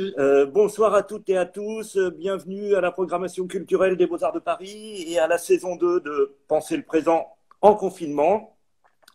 [0.00, 4.38] Euh, bonsoir à toutes et à tous, bienvenue à la programmation culturelle des Beaux-Arts de
[4.38, 7.26] Paris et à la saison 2 de Penser le présent
[7.60, 8.56] en confinement.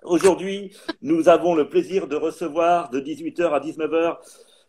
[0.03, 4.17] Aujourd'hui, nous avons le plaisir de recevoir de 18h à 19h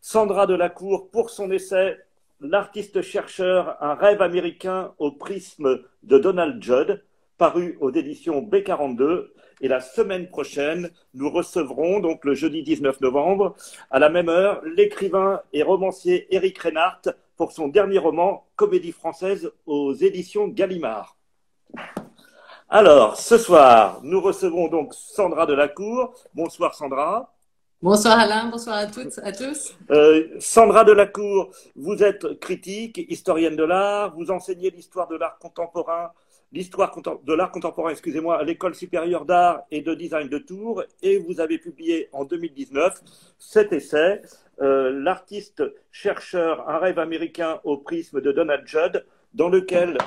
[0.01, 1.99] Sandra Delacour pour son essai
[2.41, 7.03] L'artiste-chercheur, un rêve américain au prisme de Donald Judd,
[7.37, 9.29] paru aux éditions B42
[9.61, 13.57] et la semaine prochaine, nous recevrons, donc le jeudi 19 novembre,
[13.91, 19.51] à la même heure, l'écrivain et romancier Éric Reinhardt pour son dernier roman, Comédie française
[19.67, 21.17] aux éditions Gallimard.
[22.69, 26.15] Alors, ce soir, nous recevons donc Sandra Delacour.
[26.35, 27.33] Bonsoir Sandra.
[27.81, 29.77] Bonsoir Alain, bonsoir à toutes, à tous.
[29.91, 36.11] Euh, Sandra Delacour, vous êtes critique, historienne de l'art, vous enseignez l'histoire de l'art contemporain
[36.53, 41.19] l'histoire de l'art contemporain, excusez-moi, à l'école supérieure d'art et de design de Tours, et
[41.19, 43.03] vous avez publié en 2019
[43.39, 44.23] cet essai,
[44.61, 49.05] euh, l'artiste chercheur, un rêve américain au prisme de Donald Judd,
[49.35, 49.99] dans lequel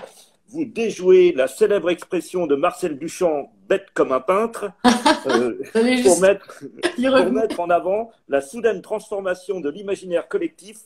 [0.48, 4.72] vous déjouez la célèbre expression de Marcel Duchamp, bête comme un peintre,
[5.28, 5.62] euh,
[6.04, 6.64] pour, mettre,
[6.96, 10.80] pour mettre en avant la soudaine transformation de l'imaginaire collectif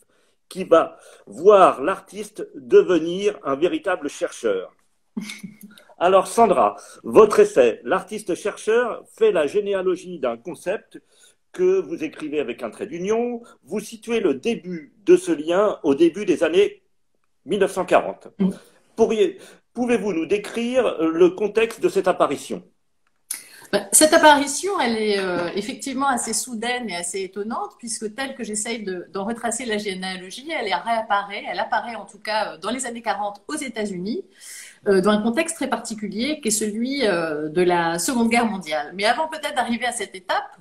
[0.49, 4.73] qui va voir l'artiste devenir un véritable chercheur.
[5.99, 11.01] Alors Sandra, votre essai, l'artiste-chercheur, fait la généalogie d'un concept
[11.51, 13.41] que vous écrivez avec un trait d'union.
[13.63, 16.83] Vous situez le début de ce lien au début des années
[17.45, 18.29] 1940.
[18.95, 22.63] Pouvez-vous nous décrire le contexte de cette apparition?
[23.91, 28.85] Cette apparition, elle est euh, effectivement assez soudaine et assez étonnante, puisque telle que j'essaye
[29.11, 33.01] d'en retracer la généalogie, elle réapparaît, elle apparaît en tout cas euh, dans les années
[33.01, 34.25] 40 aux États-Unis,
[34.87, 38.91] euh, dans un contexte très particulier qui est celui de la Seconde Guerre mondiale.
[38.93, 40.57] Mais avant peut-être d'arriver à cette étape,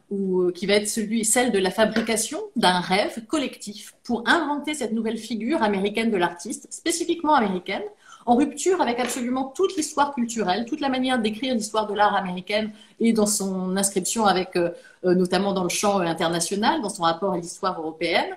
[0.55, 5.17] qui va être celui, celle de la fabrication d'un rêve collectif pour inventer cette nouvelle
[5.17, 7.83] figure américaine de l'artiste, spécifiquement américaine,
[8.27, 12.73] en rupture avec absolument toute l'histoire culturelle, toute la manière d'écrire l'histoire de l'art américaine
[13.01, 14.57] et dans son inscription avec,
[15.03, 18.31] notamment dans le champ international, dans son rapport à l'histoire européenne.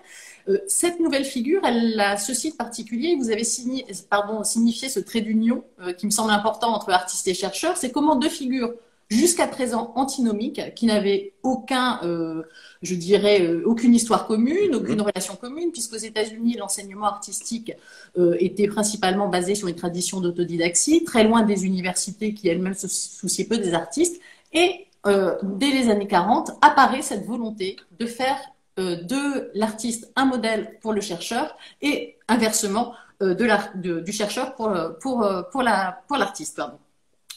[0.48, 5.64] Euh, cette nouvelle figure, elle a ceci de particulier, vous avez signifié ce trait d'union
[5.82, 8.74] euh, qui me semble important entre artiste et chercheur, c'est comment deux figures
[9.10, 12.44] jusqu'à présent antinomiques, qui n'avaient aucun, euh,
[12.82, 14.76] je dirais, aucune histoire commune, mhm.
[14.76, 17.74] aucune relation commune, puisqu'aux États-Unis, l'enseignement artistique
[18.40, 23.46] était principalement basé sur une tradition d'autodidaxie, très loin des universités qui elles-mêmes se souciaient
[23.46, 24.22] peu des artistes.
[24.54, 28.38] Et dès les années 40, apparaît cette volonté de faire
[28.78, 34.68] euh, de l'artiste un modèle pour le chercheur et inversement euh, de du chercheur pour,
[34.68, 36.62] euh, pour, pour, la, pour l'artiste.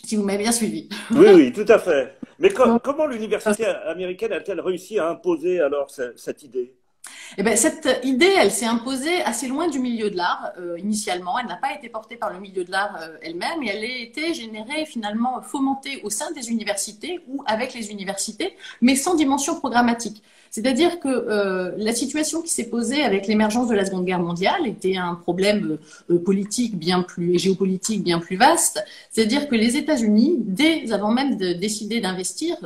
[0.05, 0.89] Si vous m'avez bien suivi.
[1.11, 2.17] Oui, oui, tout à fait.
[2.39, 6.75] Mais comment l'université américaine a-t-elle réussi à imposer alors cette idée?
[7.37, 11.39] Eh ben, cette idée, elle s'est imposée assez loin du milieu de l'art initialement.
[11.39, 14.35] Elle n'a pas été portée par le milieu de l'art elle-même et elle a été
[14.35, 20.23] générée, finalement, fomentée au sein des universités ou avec les universités, mais sans dimension programmatique.
[20.51, 24.67] C'est-à-dire que euh, la situation qui s'est posée avec l'émergence de la Seconde Guerre mondiale
[24.67, 25.79] était un problème
[26.11, 28.83] euh, politique bien plus géopolitique bien plus vaste.
[29.11, 32.57] C'est-à-dire que les États-Unis, dès avant même de décider d'investir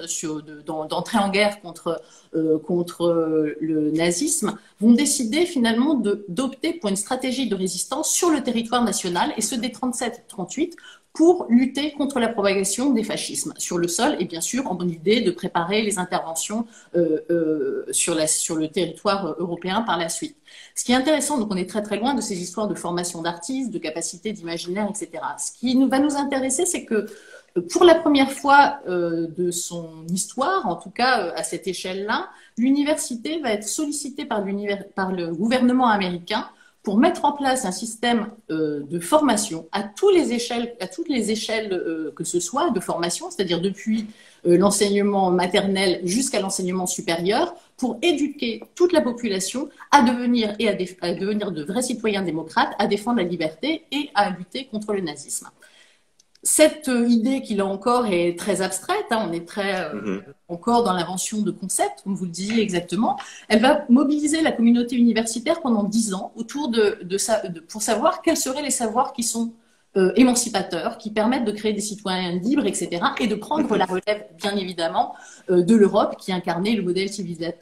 [0.66, 2.02] d'entrer en guerre contre
[2.34, 5.94] euh, contre le nazisme, vont décider finalement
[6.28, 10.72] d'opter pour une stratégie de résistance sur le territoire national et ce dès 37-38
[11.12, 14.90] pour lutter contre la propagation des fascismes sur le sol et bien sûr en bonne
[14.90, 20.36] idée de préparer les interventions euh, euh, sur, le territoire européen par la suite.
[20.74, 23.20] Ce qui est intéressant, donc on est très très loin de ces histoires de formation
[23.20, 25.22] d'artistes, de capacité d'imaginaire, etc.
[25.38, 27.06] Ce qui va nous intéresser, c'est que
[27.70, 32.30] pour la première fois euh, de son histoire, en tout cas euh, à cette échelle-là,
[32.56, 36.48] l'université va être sollicitée par le gouvernement américain
[36.82, 41.08] pour mettre en place un système euh, de formation à, tous les échelles, à toutes
[41.08, 44.06] les échelles euh, que ce soit de formation, c'est-à-dire depuis
[44.46, 50.76] euh, l'enseignement maternel jusqu'à l'enseignement supérieur, pour éduquer toute la population à devenir et à,
[51.02, 55.00] à, devenir de vrais citoyens démocrates, à défendre la liberté et à lutter contre le
[55.00, 55.48] nazisme
[56.42, 60.22] cette idée qui là encore est très abstraite, hein, on est très euh, mhm.
[60.48, 63.16] encore dans l'invention de concepts, comme vous le disiez exactement,
[63.48, 68.36] elle va mobiliser la communauté universitaire pendant dix ans autour de, de, pour savoir quels
[68.36, 69.52] seraient les savoirs qui sont
[69.96, 74.24] euh, émancipateurs, qui permettent de créer des citoyens libres, etc., et de prendre la relève,
[74.38, 75.14] bien évidemment,
[75.48, 77.08] de l'Europe qui incarnait le modèle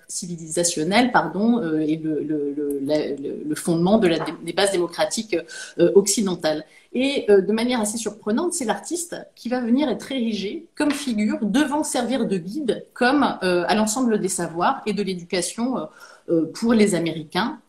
[0.09, 5.37] civilisationnel, pardon, et le, fondement de la, des bases démocratiques
[5.79, 6.65] occidentales.
[6.93, 11.38] Et euh, de manière assez surprenante, c'est l'artiste qui va venir être érigé comme figure
[11.43, 15.88] devant servir de guide comme euh, à l'ensemble des savoirs et de l'éducation
[16.29, 17.61] euh, pour les Américains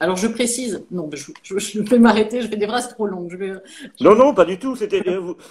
[0.00, 3.60] alors je précise, non, je, je, vais m'arrêter, je fais des phrases trop longues.
[4.00, 4.76] Non, non, pas du tout.
[4.76, 5.02] C'était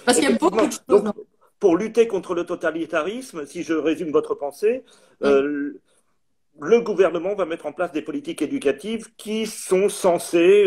[0.04, 1.12] parce qu'il y a beaucoup de choses.
[1.58, 4.84] pour lutter contre le totalitarisme, si je résume votre pensée,
[5.20, 10.66] le gouvernement va mettre en place des politiques éducatives qui sont censées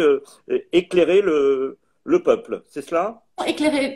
[0.71, 3.24] éclairer le, le peuple, c'est cela?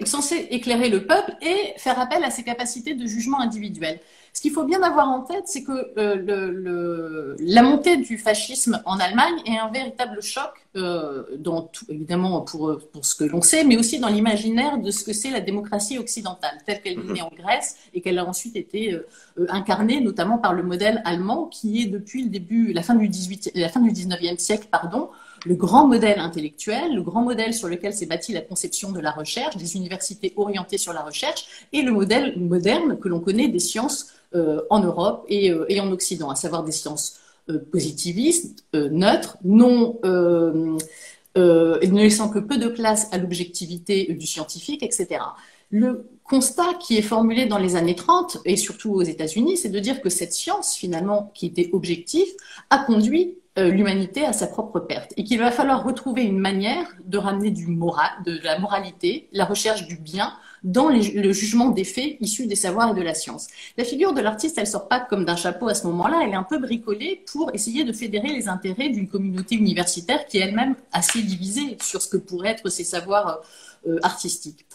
[0.05, 3.99] Censé éclairer le peuple et faire appel à ses capacités de jugement individuel.
[4.33, 8.99] Ce qu'il faut bien avoir en tête, c'est que euh, la montée du fascisme en
[8.99, 11.23] Allemagne est un véritable choc, euh,
[11.87, 15.31] évidemment pour, pour ce que l'on sait, mais aussi dans l'imaginaire de ce que c'est
[15.31, 19.07] la démocratie occidentale, telle qu'elle est née en Grèce et qu'elle a ensuite été euh,
[19.49, 23.51] incarnée notamment par le modèle allemand, qui est depuis le début, la fin du 18,
[23.55, 25.09] la fin du 19e siècle, pardon,
[25.45, 29.11] le grand modèle intellectuel, le grand modèle sur lequel s'est bâtie la conception de la
[29.11, 33.59] recherche, des universités orientées sur la recherche, et le modèle moderne que l'on connaît des
[33.59, 37.19] sciences euh, en Europe euh, et, en Occident, à savoir des sciences
[37.49, 40.77] euh, positivistes, neutres, non, ne
[41.97, 45.21] laissant que peu de place à l'objectivité du scientifique, etc.
[45.71, 49.79] Le constat qui est formulé dans les années 30 et surtout aux États-Unis, c'est de
[49.79, 52.27] dire que cette science, finalement, qui était objective,
[52.69, 57.17] a conduit l'humanité à sa propre perte et qu'il va falloir retrouver une manière de
[57.17, 62.17] ramener du moral, de la moralité, la recherche du bien dans le jugement des faits
[62.19, 63.47] issus des savoirs et de la science.
[63.77, 66.35] La figure de l'artiste, elle sort pas comme d'un chapeau à ce moment-là, elle est
[66.35, 70.75] un peu bricolée pour essayer de fédérer les intérêts d'une communauté universitaire qui est elle-même
[70.91, 73.41] assez divisée sur ce que pourraient être ses savoirs
[73.87, 74.65] euh, artistiques.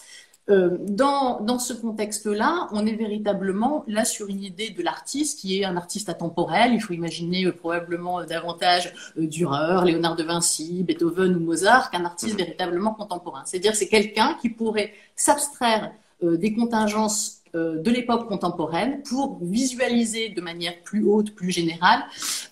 [0.47, 5.59] Euh, dans, dans, ce contexte-là, on est véritablement là sur une idée de l'artiste qui
[5.59, 6.73] est un artiste atemporel.
[6.73, 12.05] Il faut imaginer euh, probablement euh, davantage Dürer, Léonard de Vinci, Beethoven ou Mozart qu'un
[12.05, 13.41] artiste véritablement contemporain.
[13.45, 20.81] C'est-à-dire c'est quelqu'un qui pourrait s'abstraire des contingences de l'époque contemporaine pour visualiser de manière
[20.83, 22.03] plus haute, plus générale,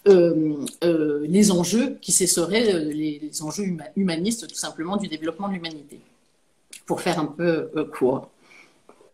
[0.06, 6.02] les enjeux qui seraient les, les enjeux humanistes tout simplement du développement de l'humanité
[6.86, 8.30] pour faire un peu euh, court.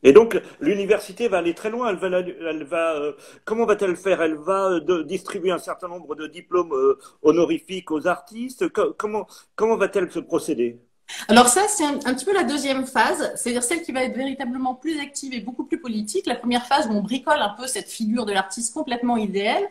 [0.01, 1.89] Et donc, l'université va aller très loin.
[1.89, 3.11] Elle va, elle va euh,
[3.43, 4.21] comment va-t-elle faire?
[4.21, 6.73] Elle va euh, distribuer un certain nombre de diplômes
[7.21, 8.69] honorifiques aux artistes.
[8.69, 10.79] comment comment va-t-elle se procéder?
[11.27, 14.75] Alors ça, c'est un, petit peu la deuxième phase, c'est-à-dire celle qui va être véritablement
[14.75, 16.27] plus active et beaucoup plus politique.
[16.27, 19.63] La première phase où on bricole un peu cette figure de l'artiste complètement idéale,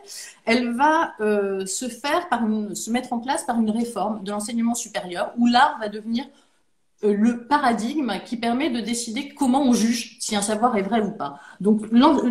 [0.45, 2.41] elle va se faire par
[2.73, 6.25] se mettre en place par une réforme de l'enseignement supérieur où l'art va devenir
[7.01, 11.11] le paradigme qui permet de décider comment on juge si un savoir est vrai ou
[11.11, 11.39] pas.
[11.61, 11.83] Donc,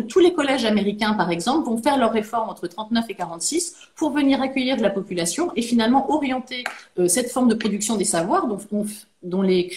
[0.07, 4.11] tous les collèges américains, par exemple, vont faire leur réforme entre 39 et 46 pour
[4.11, 6.63] venir accueillir de la population et finalement orienter
[6.99, 8.47] euh, cette forme de production des savoirs
[9.23, 9.67] dont, les,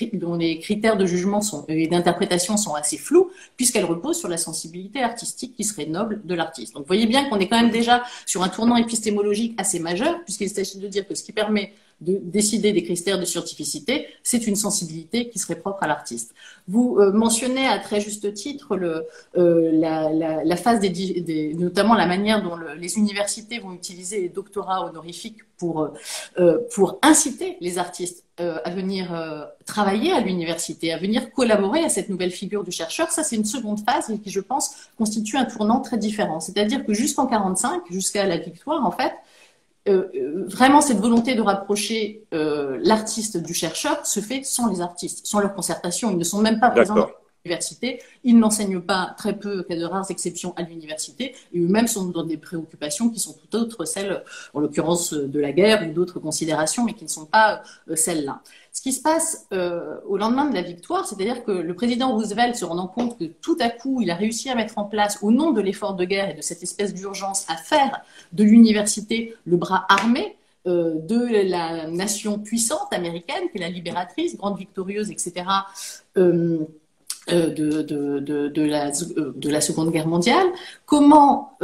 [0.60, 5.54] critères de jugement sont, et d'interprétation sont assez flous, puisqu'elle repose sur la sensibilité artistique
[5.56, 6.74] qui serait noble de l'artiste.
[6.74, 10.22] Donc, vous voyez bien qu'on est quand même déjà sur un tournant épistémologique assez majeur,
[10.24, 11.72] puisqu'il s'agit de dire que ce qui permet
[12.02, 16.34] de décider des critères de scientificité, c'est une sensibilité qui serait propre à l'artiste.
[16.68, 18.76] Vous euh, mentionnez à très juste titre
[19.36, 25.38] euh, la, phase des, notamment la manière dont les universités vont utiliser les doctorats honorifiques
[25.56, 25.90] pour,
[26.38, 29.14] euh, pour inciter les artistes à venir
[29.66, 33.12] travailler à l'université, à venir collaborer à cette nouvelle figure du chercheur.
[33.12, 36.40] Ça, c'est une seconde phase qui, je pense, constitue un tournant très différent.
[36.40, 39.12] C'est-à-dire que jusqu'en 45, jusqu'à la victoire, en fait,
[39.88, 44.80] euh, euh, vraiment cette volonté de rapprocher euh, l'artiste du chercheur se fait sans les
[44.80, 46.10] artistes, sans leur concertation.
[46.12, 47.08] Ils ne sont même pas présents
[47.44, 48.00] l'université.
[48.24, 51.34] Ils n'enseignent pas très peu, qu'à de rares exceptions, à l'université.
[51.52, 54.22] Et eux-mêmes sont dans des préoccupations qui sont tout autres, celles,
[54.54, 57.62] en l'occurrence, de la guerre ou d'autres considérations, mais qui ne sont pas
[57.94, 58.42] celles-là.
[58.72, 62.56] Ce qui se passe euh, au lendemain de la victoire, c'est-à-dire que le président Roosevelt,
[62.56, 65.30] se rendant compte que tout à coup, il a réussi à mettre en place, au
[65.30, 69.58] nom de l'effort de guerre et de cette espèce d'urgence, à faire de l'université le
[69.58, 75.44] bras armé euh, de la nation puissante américaine, qui est la libératrice, grande victorieuse, etc.,
[76.16, 76.60] euh,
[77.28, 80.46] de, de, de, de, la, de la Seconde Guerre mondiale,
[80.86, 81.56] comment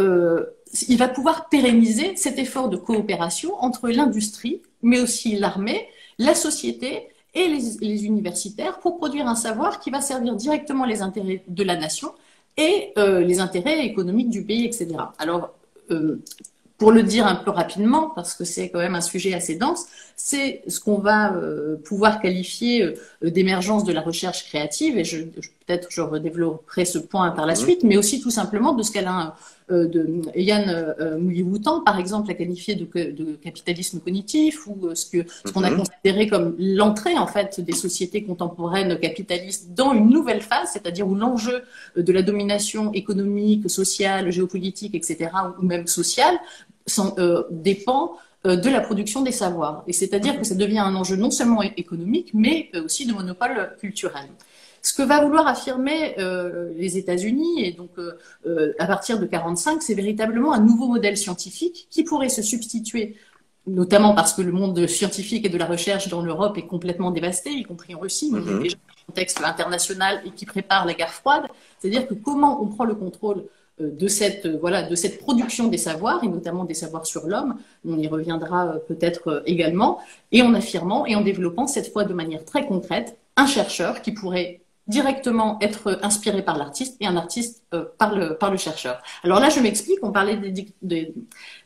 [0.89, 5.89] il va pouvoir pérenniser cet effort de coopération entre l'industrie, mais aussi l'armée,
[6.19, 11.45] la société et les, universitaires pour produire un savoir qui va servir directement les intérêts
[11.47, 12.13] de la nation
[12.57, 14.89] et euh, les intérêts économiques du pays, etc.
[15.19, 15.51] Alors,
[15.91, 16.21] euh,
[16.79, 19.87] pour le dire un peu rapidement, parce que c'est quand même un sujet assez dense,
[20.17, 25.89] c'est ce qu'on va euh, pouvoir qualifier d'émergence de la recherche créative, et je, peut-être
[25.91, 27.57] je redévelopperai ce point par la mmh.
[27.57, 29.35] suite, mais aussi tout simplement de ce qu'elle a
[29.71, 34.95] euh, de Yann euh, Mouliwoutan, par exemple, a qualifié de, de capitalisme cognitif, ou euh,
[34.95, 35.79] ce que ce qu'on a mhm.
[35.79, 41.15] considéré comme l'entrée en fait des sociétés contemporaines capitalistes dans une nouvelle phase, c'est-à-dire où
[41.15, 41.63] l'enjeu
[41.97, 45.31] de la domination économique, sociale, géopolitique, etc.,
[45.61, 46.39] ou même sociale,
[47.51, 49.85] dépend de la production des savoirs.
[49.87, 54.29] Et c'est-à-dire que ça devient un enjeu non seulement économique, mais aussi de monopole culturel.
[54.83, 58.13] Ce que va vouloir affirmer euh, les États-Unis, et donc euh,
[58.47, 63.17] euh, à partir de 45, c'est véritablement un nouveau modèle scientifique qui pourrait se substituer,
[63.67, 67.51] notamment parce que le monde scientifique et de la recherche dans l'Europe est complètement dévasté,
[67.51, 68.63] y compris en Russie, mais mm-hmm.
[68.63, 71.45] déjà un contexte international et qui prépare la guerre froide.
[71.81, 73.45] C'est-à-dire que comment on prend le contrôle
[73.81, 77.57] de cette, voilà, de cette production des savoirs, et notamment des savoirs sur l'homme,
[77.87, 79.99] on y reviendra peut-être également,
[80.33, 84.13] et en affirmant et en développant cette fois de manière très concrète un chercheur qui
[84.13, 89.03] pourrait directement être inspiré par l'artiste et un artiste euh, par, le, par le chercheur.
[89.23, 91.15] Alors là, je m'explique, on parlait des, des,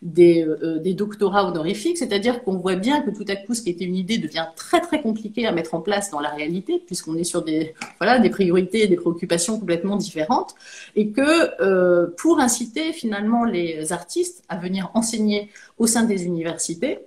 [0.02, 3.70] des, euh, des doctorats honorifiques, c'est-à-dire qu'on voit bien que tout à coup, ce qui
[3.70, 7.16] était une idée devient très très compliqué à mettre en place dans la réalité, puisqu'on
[7.16, 10.54] est sur des, voilà, des priorités et des préoccupations complètement différentes,
[10.96, 15.48] et que euh, pour inciter finalement les artistes à venir enseigner
[15.78, 16.98] au sein des universités,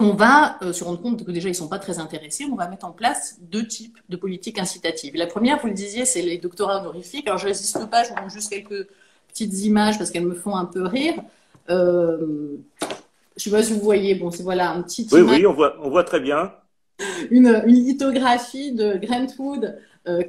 [0.00, 2.44] on va euh, se rendre compte que déjà ils sont pas très intéressés.
[2.50, 5.14] On va mettre en place deux types de politiques incitatives.
[5.16, 7.26] La première, vous le disiez, c'est les doctorats honorifiques.
[7.26, 8.88] Alors je résiste pas, je vous montre juste quelques
[9.28, 11.14] petites images parce qu'elles me font un peu rire.
[11.70, 12.56] Euh,
[13.36, 14.14] je sais pas si vous voyez.
[14.14, 15.06] Bon, c'est voilà un petit.
[15.12, 16.52] Oui, oui, on voit, on voit très bien.
[17.30, 19.78] Une, une lithographie de Grant Wood euh,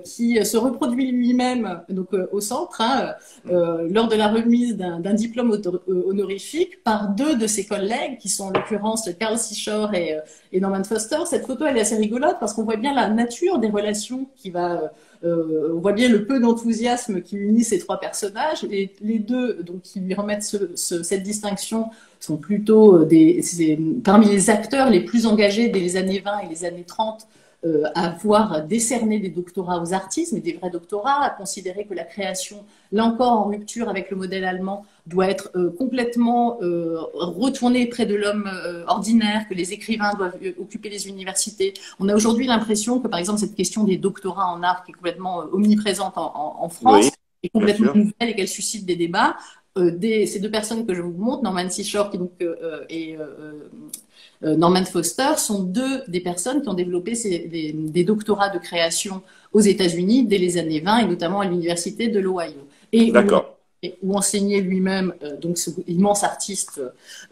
[0.06, 3.13] qui se reproduit lui-même donc euh, au centre hein,
[3.50, 8.46] euh, lors de la remise d'un diplôme honorifique par deux de ses collègues qui sont
[8.46, 10.20] en l'occurrence Carl Seashore et,
[10.60, 11.18] Norman Foster.
[11.25, 14.92] Cette photo est assez rigolote parce qu'on voit bien la nature des relations qui va
[15.25, 18.65] on voit bien le peu d'enthousiasme qui unit ces trois personnages.
[18.70, 20.44] Et les deux, donc, qui lui remettent
[20.75, 21.86] cette distinction,
[22.20, 23.08] sont plutôt
[24.03, 27.25] parmi les acteurs les plus engagés dès les années 20 et les années 30
[27.65, 31.93] euh, à voir décerner des doctorats aux artistes, mais des vrais doctorats, à considérer que
[31.93, 36.98] la création, là encore en rupture avec le modèle allemand, doit être euh, complètement euh,
[37.13, 38.51] retournée près de l'homme
[38.88, 41.74] ordinaire, que les écrivains doivent occuper les universités.
[42.00, 44.96] On a aujourd'hui l'impression que, par exemple, cette question des doctorats en art, qui est
[44.96, 47.12] complètement omniprésente en, France,
[47.43, 49.38] est complètement nouvelle et qu'elle suscite des débats.
[49.75, 52.32] Des, ces deux personnes que je vous montre, Norman Seashore, qui donc
[52.89, 53.18] est
[54.44, 59.22] euh, Norman Foster sont deux des personnes qui ont développé des, doctorats de création
[59.53, 62.68] aux États-Unis dès les années 20 et notamment à l'université de l'Ohio.
[62.92, 63.58] Et D'accord.
[64.01, 66.82] Où, enseignait lui-même euh, donc ce immense artiste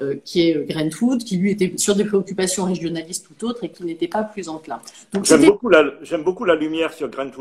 [0.02, 3.70] euh, qui est Grant Wood, qui lui était sur des préoccupations régionalistes tout autres et
[3.70, 4.82] qui n'était pas plus enclin.
[5.24, 5.84] J'aime beaucoup, la,
[6.26, 7.32] beaucoup la lumière sur Grant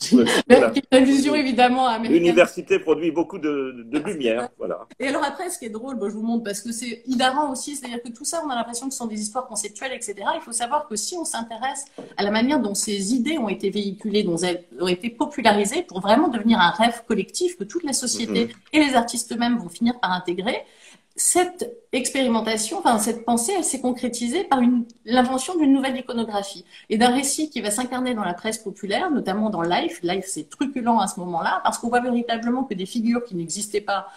[0.90, 1.98] Évidemment.
[1.98, 4.86] L'université produit beaucoup de, lumière, voilà.
[4.98, 7.76] Et alors après, ce qui est drôle, je vous montre parce que c'est hilarant aussi,
[7.76, 10.14] c'est-à-dire que tout ça, on a l'impression que ce sont des histoires conceptuelles, etc.
[10.34, 11.84] Il faut savoir que si on s'intéresse
[12.16, 16.00] à la manière dont ces idées ont été véhiculées, dont elles ont été popularisées, pour
[16.00, 18.72] vraiment devenir un rêve collectif que toute la société mm-hmm.
[18.72, 20.64] et les artistes eux-mêmes vont finir par intégrer,
[21.20, 24.58] cette expérimentation, enfin cette pensée, elle s'est concrétisée par
[25.04, 29.50] l'invention d'une nouvelle iconographie et d'un récit qui va s'incarner dans la presse populaire, notamment
[29.50, 30.00] dans Life.
[30.02, 33.82] Life, c'est truculent à ce moment-là parce qu'on voit véritablement que des figures qui n'existaient
[33.82, 34.08] pas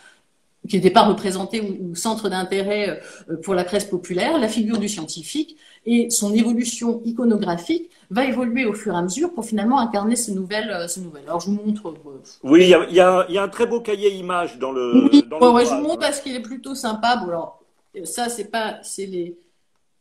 [0.66, 4.88] qui n'étaient pas représentées ou, centre d'intérêt euh, pour la presse populaire, la figure du
[4.88, 10.16] scientifique et son évolution iconographique va évoluer au fur et à mesure pour finalement incarner
[10.16, 10.70] ce nouvel.
[10.70, 11.24] Euh, ce nouvel.
[11.28, 11.88] Alors je vous montre.
[11.88, 15.10] Euh, oui, il y a, y a, un très beau cahier image dans le.
[15.12, 17.18] Oui, dans ouais, je vous montre parce qu'il est plutôt sympa.
[17.18, 17.64] Bon, alors
[18.06, 19.38] ça c'est pas, c'est les.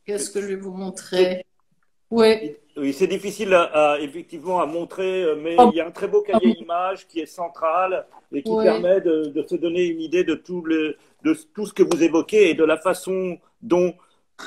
[0.05, 1.45] Qu'est-ce que je vais vous montrer?
[2.11, 2.57] Oui.
[2.75, 5.69] Oui, c'est difficile à, effectivement à montrer, mais oh.
[5.73, 9.27] il y a un très beau cahier image qui est central et qui permet de,
[9.27, 12.55] de, se donner une idée de tout, le, de tout ce que vous évoquez et
[12.55, 13.93] de la façon dont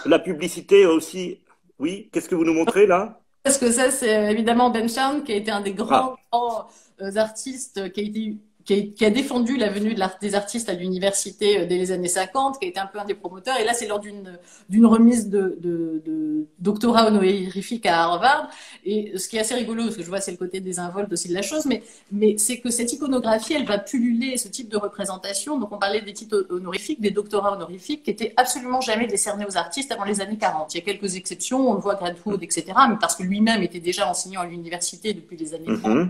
[0.05, 1.39] la publicité aussi.
[1.79, 3.19] Oui, qu'est-ce que vous nous montrez là?
[3.43, 6.67] Parce que ça, c'est évidemment Ben Shahn, qui a été un des grands, ah.
[7.01, 11.59] euh, artistes, qui a été qui a, défendu la venue de des artistes à l'université
[11.59, 13.59] euh, dès les années 50, qui a été un peu un des promoteurs.
[13.59, 18.49] Et là, c'est lors d'une remise de, de, de, doctorat honorifique à Harvard.
[18.83, 21.29] Et ce qui est assez rigolo, parce que je vois c'est le côté désinvolte aussi
[21.29, 24.77] de la chose, mais mais c'est que cette iconographie, elle va pulluler ce type de
[24.77, 25.59] représentation.
[25.59, 29.57] Donc on parlait des titres honorifiques, des doctorats honorifiques, qui étaient absolument jamais décernés aux
[29.57, 30.73] artistes avant les années 40.
[30.73, 32.65] Il y a quelques exceptions, on le voit Gradford, etc.
[32.89, 36.09] Mais parce que lui-même était déjà enseignant à l'université depuis les années 30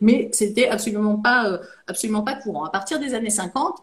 [0.00, 2.64] mais c'était absolument pas, euh, absolument pas courant.
[2.64, 3.78] À partir des années 50,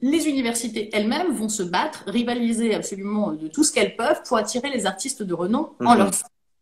[0.00, 4.70] les universités elles-mêmes vont se battre, rivaliser absolument de tout ce qu'elles peuvent pour attirer
[4.70, 5.98] les artistes de renom en mhm.
[5.98, 6.10] leur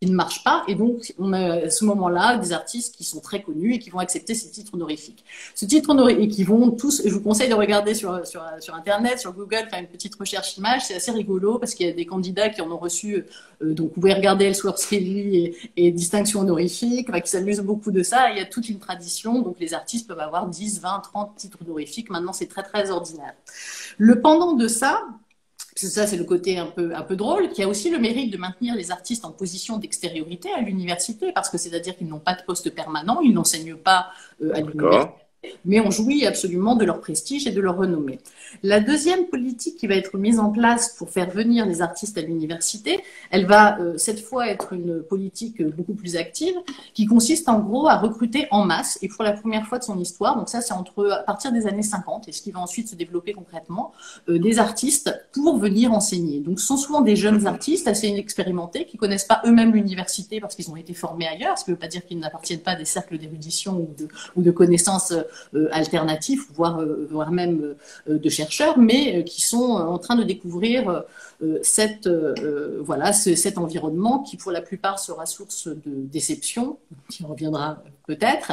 [0.00, 0.64] qui ne marche pas.
[0.68, 3.90] Et donc, on a à ce moment-là des artistes qui sont très connus et qui
[3.90, 5.24] vont accepter ces titres honorifiques.
[5.54, 8.42] Ce titre honorifique, qui vont tous, je vous conseille de regarder sur, sur,
[8.74, 10.82] Internet, sur Google, faire une petite recherche image.
[10.84, 13.24] C'est assez rigolo parce qu'il y a des candidats qui en ont reçu,
[13.62, 18.02] euh, donc vous pouvez regarder Ellsworth Kelly et, et distinction honorifique, qui s'amusent beaucoup de
[18.02, 18.30] ça.
[18.30, 19.42] il y a toute une tradition.
[19.42, 22.10] Donc, les artistes peuvent avoir 10, 20, 30 titres honorifiques.
[22.10, 23.34] Maintenant, c'est très, très ordinaire.
[23.96, 25.02] Le pendant de ça,
[25.86, 28.38] ça c'est le côté un peu, un peu drôle, qui a aussi le mérite de
[28.38, 32.42] maintenir les artistes en position d'extériorité à l'université, parce que c'est-à-dire qu'ils n'ont pas de
[32.42, 34.08] poste permanent, ils n'enseignent pas
[34.42, 35.27] euh, à l'université
[35.64, 38.18] mais on jouit absolument de leur prestige et de leur renommée.
[38.62, 42.22] La deuxième politique qui va être mise en place pour faire venir les artistes à
[42.22, 46.54] l'université, elle va euh, cette fois être une politique beaucoup plus active,
[46.94, 49.98] qui consiste en gros à recruter en masse, et pour la première fois de son
[49.98, 52.88] histoire, donc ça c'est entre à partir des années 50, et ce qui va ensuite
[52.88, 53.92] se développer concrètement,
[54.28, 56.40] euh, des artistes pour venir enseigner.
[56.40, 60.54] Donc ce sont souvent des jeunes artistes assez inexpérimentés, qui connaissent pas eux-mêmes l'université parce
[60.54, 62.76] qu'ils ont été formés ailleurs, ce qui ne veut pas dire qu'ils n'appartiennent pas à
[62.76, 63.88] des cercles d'érudition
[64.34, 65.22] ou de, connaissances euh,
[65.70, 67.74] alternatifs, voire, euh, voire même
[68.08, 71.04] euh, de chercheurs, mais qui sont en train de découvrir
[71.62, 72.08] cette,
[72.80, 78.52] voilà, cet environnement qui, pour la plupart, sera source de déception, qui reviendra peut-être,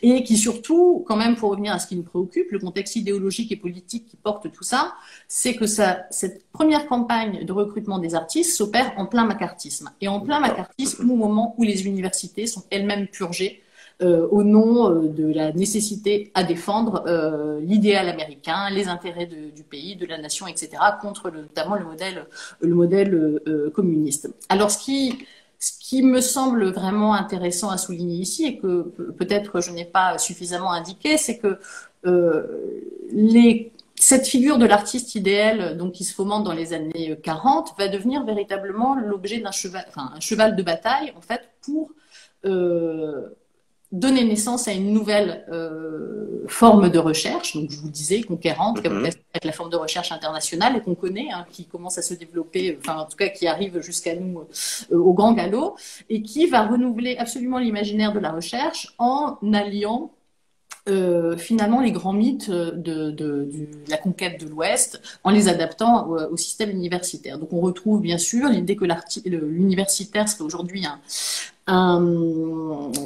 [0.00, 3.50] et qui surtout, quand même, pour revenir à ce qui nous préoccupe, le contexte idéologique
[3.52, 4.94] et politique qui porte tout ça,
[5.28, 9.90] c'est que ça, cette première campagne de recrutement des artistes s'opère en plein macartisme.
[10.00, 13.61] Et en plein macartisme au moment où les universités sont elles-mêmes purgées
[14.02, 19.62] euh, au nom euh, de la nécessité à défendre euh, l'idéal américain, les intérêts du
[19.62, 22.26] pays, de la nation, etc., contre notamment le modèle,
[22.60, 23.40] le modèle
[23.74, 24.30] communiste.
[24.48, 28.82] Alors, ce qui, me semble vraiment intéressant à souligner ici, et que
[29.18, 31.58] peut-être je n'ai pas suffisamment indiqué, c'est que
[33.94, 38.24] cette figure de l'artiste idéal, donc qui se fomente dans les années 40, va devenir
[38.24, 41.92] véritablement l'objet d'un cheval, enfin, un cheval de bataille, en fait, pour
[43.92, 48.88] donner naissance à une nouvelle euh, forme de recherche, donc je vous disais conquérante, qui
[48.88, 52.14] va être la forme de recherche internationale et qu'on connaît, hein, qui commence à se
[52.14, 54.44] développer, enfin en tout cas qui arrive jusqu'à nous
[54.90, 55.76] euh, au grand galop,
[56.08, 60.10] et qui va renouveler absolument l'imaginaire de la recherche en alliant
[60.88, 63.48] euh, finalement les grands mythes de, de,
[63.88, 67.38] la conquête de l'Ouest en les adaptant au, système universitaire.
[67.38, 68.84] Donc on retrouve bien sûr l'idée que
[69.24, 71.00] l'universitaire serait aujourd'hui un,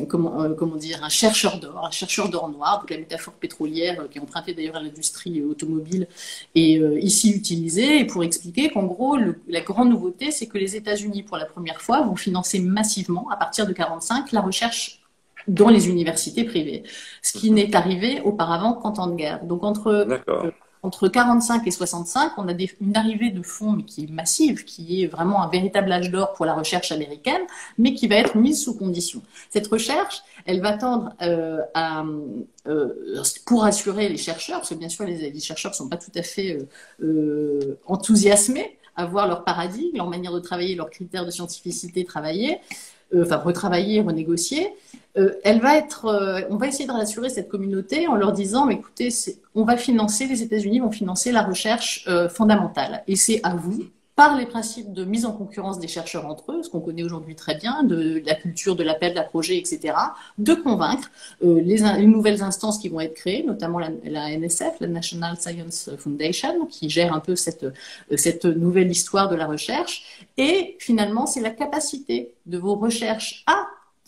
[0.08, 4.08] comment, euh, dire, un chercheur d'or, un chercheur d'or noir, donc la métaphore pétrolière euh,
[4.08, 6.08] qui est empruntée d'ailleurs à l'industrie automobile
[6.54, 11.22] est euh, ici utilisée, pour expliquer qu'en gros, la grande nouveauté, c'est que les États-Unis,
[11.22, 15.02] pour la première fois, vont financer massivement, à partir de 45, la recherche
[15.48, 16.82] dans les universités privées,
[17.22, 19.44] ce qui n'est arrivé auparavant qu'en temps de guerre.
[19.44, 20.06] Donc entre
[20.86, 25.02] entre 45 et 65, on a une arrivée de fonds mais qui est massive, qui
[25.02, 27.42] est vraiment un véritable âge d'or pour la recherche américaine,
[27.76, 29.20] mais qui va être mise sous condition.
[29.50, 32.04] Cette recherche, elle va tendre euh, à,
[32.68, 36.12] euh, pour assurer les chercheurs, parce que bien sûr les, chercheurs ne sont pas tout
[36.14, 36.64] à fait
[37.02, 42.60] euh, enthousiasmés à voir leur paradigme, leur manière de travailler, leurs critères de scientificité travailler,
[43.14, 44.72] enfin retravailler, renégocier.
[45.16, 48.68] Euh, elle va être, euh, on va essayer de rassurer cette communauté en leur disant,
[48.68, 49.08] écoutez,
[49.54, 53.02] on va financer, les États-Unis vont financer la recherche euh, fondamentale.
[53.06, 53.84] Et c'est à vous,
[54.16, 57.36] par les principes de mise en concurrence des chercheurs entre eux, ce qu'on connaît aujourd'hui
[57.36, 59.94] très bien, de, la culture de l'appel, la projet, etc.,
[60.38, 61.10] de convaincre
[61.42, 66.88] les, nouvelles instances qui vont être créées, notamment la, NSF, la National Science Foundation, qui
[66.88, 67.66] gère un peu cette,
[68.16, 70.26] cette nouvelle histoire de la recherche.
[70.38, 73.66] Et finalement, c'est la capacité de vos recherches à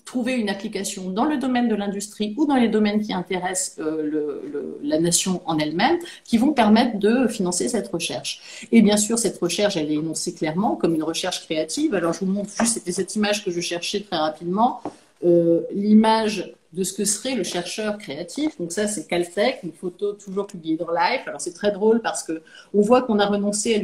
[0.08, 4.40] trouver une application dans le domaine de l'industrie ou dans les domaines qui intéressent euh,
[4.82, 8.40] la nation en elle-même, qui vont permettre de financer cette recherche.
[8.72, 11.94] Et bien sûr, cette recherche, elle est énoncée clairement comme une recherche créative.
[11.94, 14.80] Alors, je vous montre juste, cette image que je cherchais très rapidement.
[15.26, 18.59] Euh, l'image de ce que serait le chercheur créatif.
[18.59, 21.22] Donc ça, c'est Caltech, une photo toujours publiée dans Life.
[21.26, 22.42] Alors c'est très drôle parce que
[22.74, 23.74] on voit qu'on a renoncé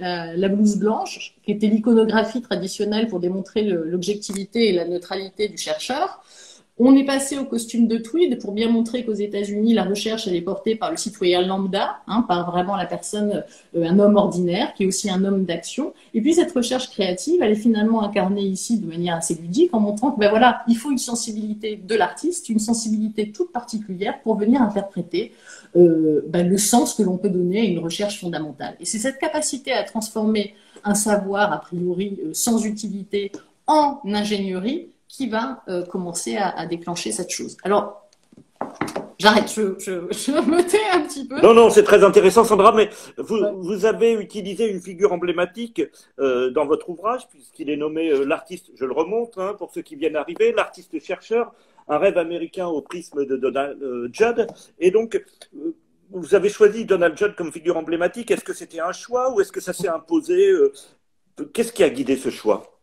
[0.00, 5.58] à, la blouse blanche, qui était l'iconographie traditionnelle pour démontrer l'objectivité et la neutralité du
[5.58, 6.22] chercheur.
[6.80, 10.36] On est passé au costume de tweed pour bien montrer qu'aux États-Unis, la recherche elle
[10.36, 13.44] est portée par le citoyen lambda, hein, par vraiment la personne,
[13.76, 15.92] euh, un homme ordinaire, qui est aussi un homme d'action.
[16.14, 19.80] Et puis cette recherche créative, elle est finalement incarnée ici de manière assez ludique, en
[19.80, 24.36] montrant que ben voilà, il faut une sensibilité de l'artiste, une sensibilité toute particulière pour
[24.36, 25.32] venir interpréter
[25.74, 28.76] euh, ben, le sens que l'on peut donner à une recherche fondamentale.
[28.78, 33.32] Et c'est cette capacité à transformer un savoir a priori euh, sans utilité
[33.66, 37.56] en ingénierie qui va euh, commencer à, déclencher cette chose.
[37.62, 38.04] Alors,
[39.18, 41.40] J'arrête, je, je, me tais un petit peu.
[41.40, 45.82] Non, non, c'est très intéressant, Sandra, mais vous, vous avez utilisé une figure emblématique
[46.20, 49.82] euh, dans votre ouvrage, puisqu'il est nommé euh, l'artiste, je le remonte hein, pour ceux
[49.82, 51.52] qui viennent d'arriver, l'artiste chercheur,
[51.88, 53.80] un rêve américain au prisme de Donald
[54.12, 54.46] Judd.
[54.78, 55.20] Et donc,
[56.12, 58.30] vous avez choisi Donald Judd comme figure emblématique.
[58.30, 60.52] Est-ce que c'était un choix ou est-ce que ça s'est imposé
[61.52, 62.77] Qu'est-ce qui a guidé ce choix?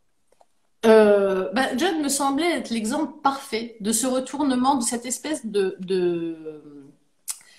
[0.85, 5.77] Euh, bah, John me semblait être l'exemple parfait de ce retournement, de cette espèce de,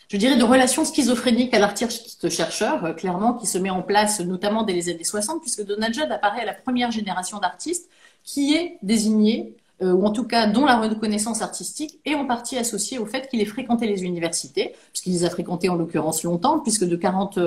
[0.09, 4.63] je dirais, de relation schizophrénique à l'artiste-chercheur, euh, clairement, qui se met en place notamment
[4.63, 7.89] dès les années 60, puisque Donald Judd apparaît à la première génération d'artistes
[8.23, 12.57] qui est désigné, euh, ou en tout cas dont la reconnaissance artistique est en partie
[12.57, 16.61] associée au fait qu'il ait fréquenté les universités, puisqu'il les a fréquentées en l'occurrence longtemps,
[16.61, 17.39] puisque de 40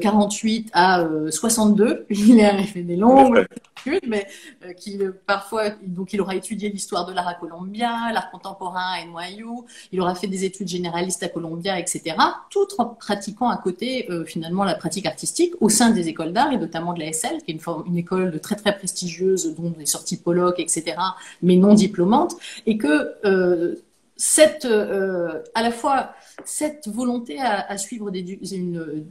[0.00, 1.84] 48 euh, à 62.
[1.86, 4.26] Euh, il a fait des longues études, mais
[4.64, 9.04] euh, qui parfois, donc il aura étudié l'histoire de l'art à Columbia, l'art contemporain à
[9.04, 9.46] NYU,
[9.92, 12.16] il aura fait des études généralistes à Columbia, etc.
[12.50, 16.58] Tout en pratiquant à côté finalement la pratique artistique au sein des écoles d'art et
[16.58, 19.74] notamment de la SL, qui est une, forme, une école de très très prestigieuse dont
[19.80, 20.96] est sorti Pollock, etc.
[21.42, 23.14] Mais non diplômante, et que
[24.20, 26.10] cette, euh, à la fois
[26.44, 29.04] cette volonté à, suivre une,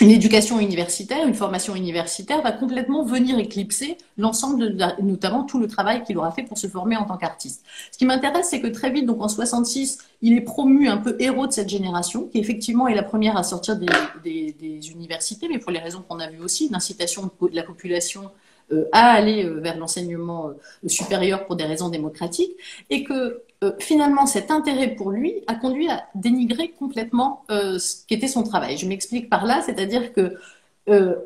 [0.00, 6.02] une, éducation universitaire, une formation universitaire va complètement venir éclipser l'ensemble, notamment tout le travail
[6.04, 7.64] qu'il aura fait pour se former en tant qu'artiste.
[7.92, 11.16] Ce qui m'intéresse, c'est que très vite, donc en 66, il est promu un peu
[11.18, 13.86] héros de cette génération, qui effectivement est la première à sortir des,
[14.22, 18.30] des, des universités, mais pour les raisons qu'on a vues aussi, d'incitation de la population
[18.72, 22.50] euh, à aller euh, vers l'enseignement euh, supérieur pour des raisons démocratiques,
[22.90, 23.42] et que
[23.80, 28.76] finalement cet intérêt pour lui a conduit à dénigrer complètement ce qu'était son travail.
[28.76, 30.36] Je m'explique par là, c'est-à-dire que
[30.88, 31.16] euh,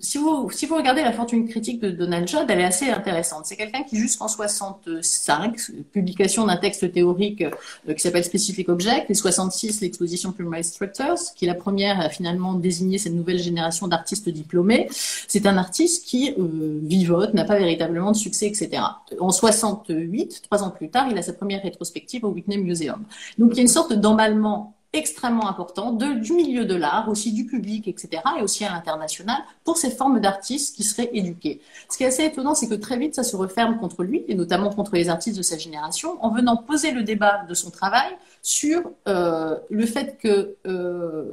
[0.00, 3.44] si, vous, si vous regardez la fortune critique de Donald Judd, elle est assez intéressante.
[3.44, 5.56] C'est quelqu'un qui, jusqu'en 65,
[5.92, 7.42] publication d'un texte théorique
[7.88, 12.08] euh, qui s'appelle Specific Object, et 66, l'exposition Primary Structures, qui est la première à
[12.08, 14.88] finalement désigner cette nouvelle génération d'artistes diplômés.
[15.28, 18.82] C'est un artiste qui euh, vivote, n'a pas véritablement de succès, etc.
[19.20, 23.04] En 68, trois ans plus tard, il a sa première rétrospective au Whitney Museum.
[23.38, 27.32] Donc il y a une sorte d'emballement extrêmement important de, du milieu de l'art, aussi
[27.32, 31.60] du public, etc., et aussi à l'international, pour ces formes d'artistes qui seraient éduqués.
[31.88, 34.34] Ce qui est assez étonnant, c'est que très vite, ça se referme contre lui, et
[34.34, 38.16] notamment contre les artistes de sa génération, en venant poser le débat de son travail
[38.42, 41.24] sur euh, le fait que, euh,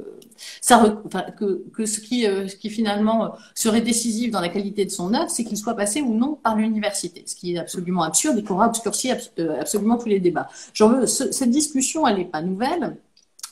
[0.60, 4.84] ça, enfin, que, que, ce qui, euh, ce qui finalement serait décisif dans la qualité
[4.84, 8.02] de son œuvre, c'est qu'il soit passé ou non par l'université, ce qui est absolument
[8.02, 10.48] absurde et qui aura obscurci euh, absolument tous les débats.
[10.72, 12.96] Genre, cette discussion, elle n'est pas nouvelle.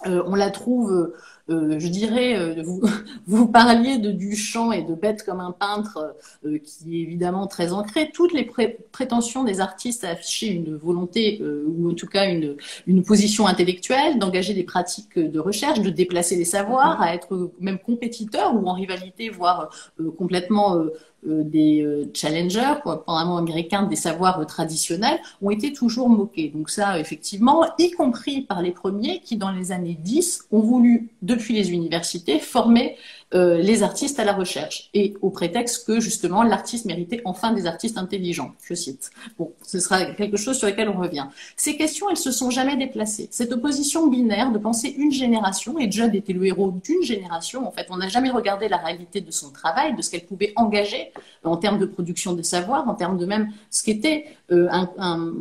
[0.06, 1.12] Euh, on la trouve,
[1.50, 2.80] euh, je dirais, euh, vous,
[3.26, 8.10] vous parliez de Duchamp et de Bête comme un peintre, qui est évidemment très ancré.
[8.12, 8.48] Toutes les
[8.92, 12.56] prétentions des artistes à afficher une volonté, ou en tout cas une,
[12.86, 17.78] une position intellectuelle, d'engager des pratiques de recherche, de déplacer les savoirs, à être même
[17.78, 19.70] compétiteurs ou en rivalité, voire
[20.16, 20.84] complètement
[21.24, 26.48] des euh, challengers, pendant américains, des savoirs euh, traditionnels, ont été toujours moqués.
[26.48, 31.10] Donc ça, effectivement, y compris par les premiers qui, dans les années 10, ont voulu,
[31.22, 32.96] depuis les universités, former
[33.34, 37.66] euh, les artistes à la recherche et au prétexte que justement l'artiste méritait enfin des
[37.66, 39.10] artistes intelligents, je cite.
[39.38, 41.26] Bon, ce sera quelque chose sur lequel on revient.
[41.56, 43.28] Ces questions, elles se sont jamais déplacées.
[43.30, 47.70] Cette opposition binaire de penser une génération, et Judd était le héros d'une génération, en
[47.70, 51.12] fait, on n'a jamais regardé la réalité de son travail, de ce qu'elle pouvait engager
[51.44, 54.68] en termes de production de savoir, en termes de même ce qu'était euh,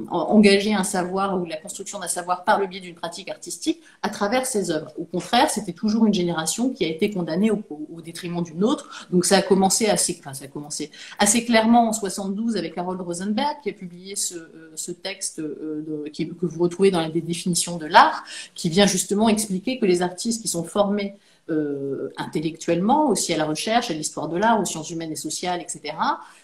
[0.09, 4.09] engager un savoir ou la construction d'un savoir par le biais d'une pratique artistique à
[4.09, 4.91] travers ses œuvres.
[4.97, 7.57] Au contraire, c'était toujours une génération qui a été condamnée au
[7.89, 9.07] au, détriment d'une autre.
[9.11, 13.01] Donc ça a commencé assez, enfin, ça a commencé assez clairement en 72 avec Harold
[13.01, 17.77] Rosenberg qui a publié ce, euh, texte euh, qui, que vous retrouvez dans les définitions
[17.77, 18.23] de l'art,
[18.55, 21.15] qui vient justement expliquer que les artistes qui sont formés
[21.49, 25.61] euh, intellectuellement, aussi à la recherche, à l'histoire de l'art, aux sciences humaines et sociales,
[25.61, 25.95] etc.,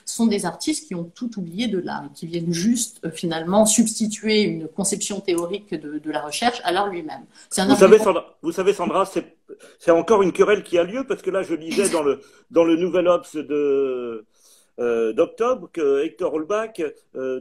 [0.05, 3.65] sont des artistes qui ont tout oublié de l'art et qui viennent juste euh, finalement
[3.65, 7.25] substituer une conception théorique de, de la recherche à l'art lui-même.
[7.57, 9.05] Vous, savez, Sandra, vous savez, Sandra,
[9.79, 12.63] c'est encore une querelle qui a lieu parce que là, je lisais dans le, dans
[12.63, 14.25] le Nouvel Obs de
[14.79, 16.81] euh, d'octobre que Hector Holbach
[17.15, 17.39] euh,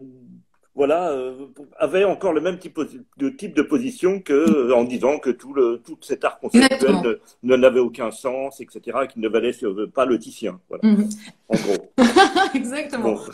[0.74, 1.46] voilà, euh,
[1.78, 2.80] avait encore le même type
[3.18, 7.20] de, type de position que euh, en disant que tout, le, tout cet art conceptuel
[7.42, 9.52] ne, n'avait aucun sens, etc., qu'il ne valait
[9.94, 10.60] pas le titien.
[10.68, 10.88] Voilà.
[10.88, 11.08] Mhm.
[11.48, 11.92] En gros.
[12.54, 13.10] Exactement.
[13.10, 13.26] Moi,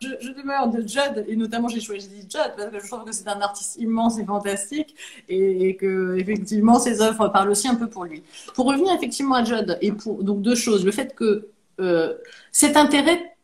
[0.00, 3.12] je, je, demeure de Judd, et notamment j'ai choisi Judd parce que je trouve que
[3.12, 4.94] c'est un artiste immense et fantastique,
[5.30, 8.22] et, que effectivement ses œuvres parlent aussi un peu pour lui.
[8.54, 11.48] Pour revenir effectivement à Judd, et pour donc deux choses, le fait que
[11.80, 12.14] euh,
[12.52, 13.35] cet intérêt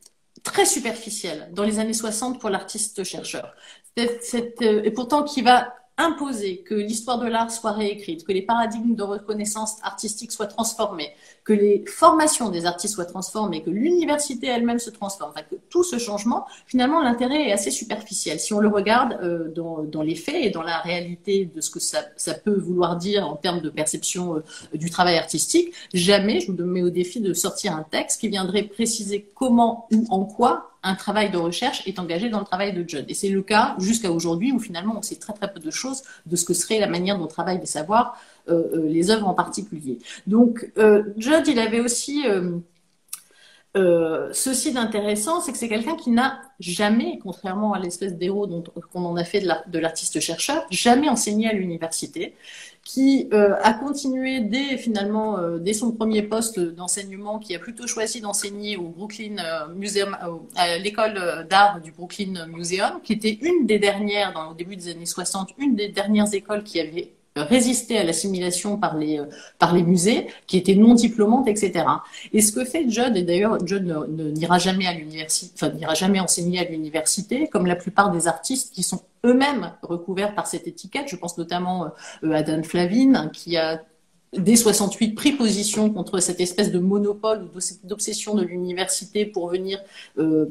[0.42, 3.54] très superficielle dans les années 60 pour l'artiste-chercheur.
[3.98, 8.94] Euh, et pourtant qui va imposer que l'histoire de l'art soit réécrite, que les paradigmes
[8.94, 11.10] de reconnaissance artistique soient transformés,
[11.44, 15.98] que les formations des artistes soient transformées, que l'université elle-même se transforme, que tout ce
[15.98, 18.38] changement, finalement, l'intérêt est assez superficiel.
[18.38, 21.80] Si on le regarde euh, dans, les faits et dans la réalité de ce que
[21.80, 24.42] ça, ça peut vouloir dire en termes de perception euh,
[24.74, 28.64] du travail artistique, jamais je vous mets au défi de sortir un texte qui viendrait
[28.64, 32.88] préciser comment ou en quoi un travail de recherche est engagé dans le travail de
[32.88, 33.04] Judd.
[33.08, 35.82] Et c'est le cas jusqu'à aujourd'hui où finalement on sait très très peu de choses
[35.82, 38.16] chose de ce que serait la manière dont travaillent les savoirs,
[38.48, 39.98] les œuvres en particulier.
[40.26, 40.70] Donc,
[41.16, 42.58] Judd, il avait aussi euh,
[43.74, 48.46] ceci d'intéressant, c'est que c'est quelqu'un qui n'a jamais, contrairement à l'espèce d'héros
[48.92, 52.34] qu'on en a fait de l'artiste-chercheur, jamais enseigné à l'université,
[52.84, 57.86] qui euh, a continué dès finalement euh, dès son premier poste d'enseignement, qui a plutôt
[57.86, 59.36] choisi d'enseigner au Brooklyn
[59.74, 60.16] Museum,
[60.56, 64.88] à l'école d'art du Brooklyn Museum, qui était une des dernières, dans, au début des
[64.88, 69.24] années 60, une des dernières écoles qui avait résister à l'assimilation par les, euh,
[69.58, 71.84] par les musées, qui étaient non diplômantes, etc.
[72.32, 74.86] Et ce que fait Judd, et d'ailleurs Judd n'ira jamais
[75.54, 80.34] enfin n'ira jamais enseigner à l'université, comme la plupart des artistes qui sont eux-mêmes recouverts
[80.34, 81.08] par cette étiquette.
[81.08, 81.86] Je pense notamment
[82.24, 83.82] euh, à Dan Flavin, qui a
[84.36, 89.78] dès 68 pris position contre cette espèce de monopole ou d'obsession de l'université pour venir
[90.18, 90.46] euh,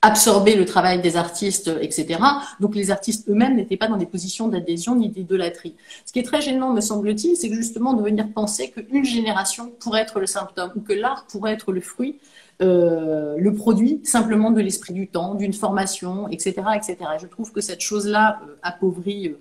[0.00, 2.20] absorber le travail des artistes, etc.
[2.60, 5.74] Donc les artistes eux-mêmes n'étaient pas dans des positions d'adhésion ni d'idolâtrie.
[6.06, 10.02] Ce qui est très gênant, me semble-t-il, c'est justement de venir penser qu'une génération pourrait
[10.02, 12.18] être le symptôme ou que l'art pourrait être le fruit,
[12.62, 16.96] euh, le produit simplement de l'esprit du temps, d'une formation, etc., etc.
[17.16, 19.34] Et je trouve que cette chose-là euh, appauvrit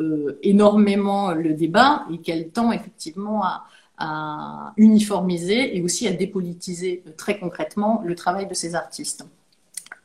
[0.00, 3.64] euh, énormément le débat et qu'elle tend effectivement à,
[3.96, 9.24] à uniformiser et aussi à dépolitiser très concrètement le travail de ces artistes.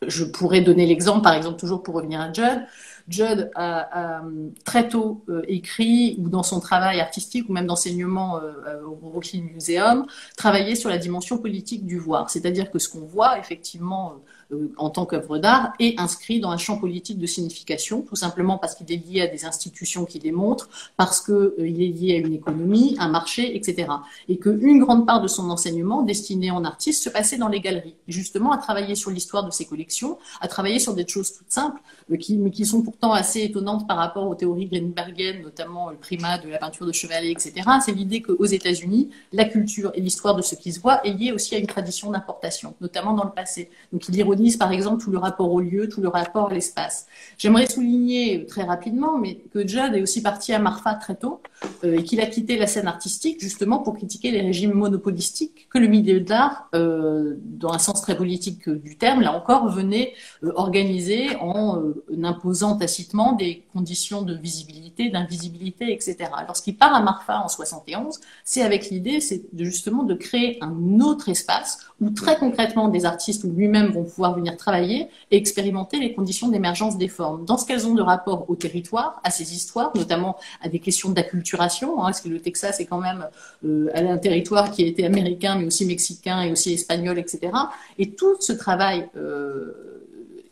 [0.05, 2.65] Je pourrais donner l'exemple, par exemple, toujours pour revenir à Judd.
[3.07, 4.21] Judd a,
[4.65, 9.43] très tôt euh, écrit, ou dans son travail artistique, ou même d'enseignement euh, au Brooklyn
[9.53, 10.05] Museum,
[10.35, 12.29] travaillé sur la dimension politique du voir.
[12.29, 14.29] C'est-à-dire que ce qu'on voit, effectivement, euh,
[14.77, 18.75] en tant qu'œuvre d'art est inscrit dans un champ politique de signification, tout simplement parce
[18.75, 22.27] qu'il est lié à des institutions qui les montrent, parce qu'il euh, est lié à
[22.27, 23.89] une économie, un marché, etc.
[24.29, 27.95] Et qu'une grande part de son enseignement destiné en artiste se passait dans les galeries,
[28.07, 31.81] justement à travailler sur l'histoire de ses collections, à travailler sur des choses toutes simples,
[32.11, 35.97] euh, qui, mais qui sont pourtant assez étonnantes par rapport aux théories Greenbergiennes, notamment le
[35.97, 37.53] primat de la peinture de chevalet, etc.
[37.83, 41.31] C'est l'idée qu'aux États-Unis, la culture et l'histoire de ce qui se voit est liée
[41.33, 43.69] aussi à une tradition d'importation, notamment dans le passé.
[43.91, 44.15] Donc il
[44.57, 47.07] par exemple tout le rapport au lieu, tout le rapport à l'espace.
[47.37, 51.41] J'aimerais souligner très rapidement mais que Judd est aussi parti à Marfa très tôt
[51.83, 55.77] euh, et qu'il a quitté la scène artistique justement pour critiquer les régimes monopolistiques que
[55.77, 60.13] le milieu de l'art, euh, dans un sens très politique du terme, là encore, venait
[60.43, 61.81] euh, organiser en
[62.23, 66.17] imposant tacitement des conditions de visibilité, d'invisibilité, etc.
[66.47, 71.29] Lorsqu'il part à Marfa en 71, c'est avec l'idée, c'est justement de créer un autre
[71.29, 76.49] espace où très concrètement des artistes lui-même vont pouvoir venir travailler et expérimenter les conditions
[76.49, 80.37] d'émergence des formes, dans ce qu'elles ont de rapport au territoire, à ces histoires, notamment
[80.61, 83.27] à des questions d'acculturation, hein, parce que le Texas est quand même
[83.65, 87.51] euh, un territoire qui a été américain, mais aussi mexicain et aussi espagnol, etc.
[87.97, 90.03] Et tout ce travail euh,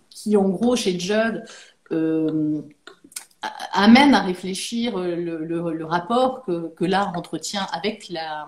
[0.09, 1.43] qui, en gros, chez Judd,
[1.91, 2.61] euh,
[3.73, 8.47] amène à réfléchir le, rapport que l'art entretient avec la,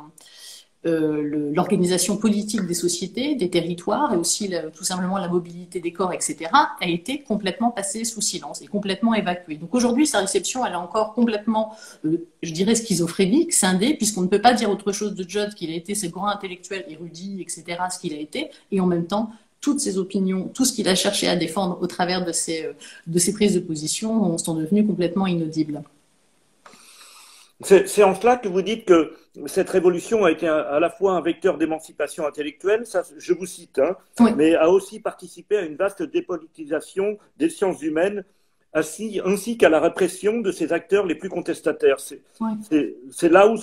[0.88, 6.14] euh, l'organisation politique des sociétés, des territoires et aussi tout simplement la mobilité des corps,
[6.14, 9.56] etc., a été complètement passée sous silence et complètement évacuée.
[9.56, 14.28] Donc aujourd'hui, sa réception, elle est encore complètement, euh, je dirais, schizophrénique, scindée, puisqu'on ne
[14.28, 17.66] peut pas dire autre chose de Judd qu'il a été ce grand intellectuel érudit, etc.,
[17.92, 20.96] ce qu'il a été, et en même temps, toutes ses opinions, tout ce qu'il a
[20.96, 25.84] cherché à défendre au travers de ses, euh, prises de position sont devenus complètement inaudibles.
[27.62, 29.16] C'est en cela que vous dites que
[29.48, 33.80] cette révolution a été à la fois un vecteur d'émancipation intellectuelle, ça, je vous cite,
[33.80, 33.96] hein,
[34.36, 38.24] mais a aussi participé à une vaste dépolitisation des sciences humaines,
[38.74, 41.98] ainsi, ainsi qu'à la répression de ses acteurs les plus contestataires.
[42.00, 43.58] C'est là où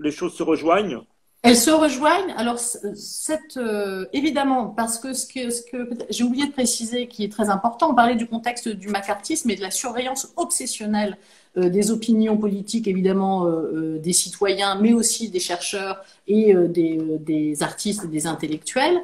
[0.00, 1.00] les choses se rejoignent.
[1.42, 2.32] Elles se rejoignent.
[2.36, 7.24] Alors, cette, euh, évidemment, parce que ce que, ce que j'ai oublié de préciser, qui
[7.24, 11.18] est très important, on parlait du contexte du macartisme et de la surveillance obsessionnelle
[11.58, 17.62] euh, des opinions politiques, évidemment, euh, des citoyens, mais aussi des chercheurs et des, des,
[17.62, 18.98] artistes et des intellectuels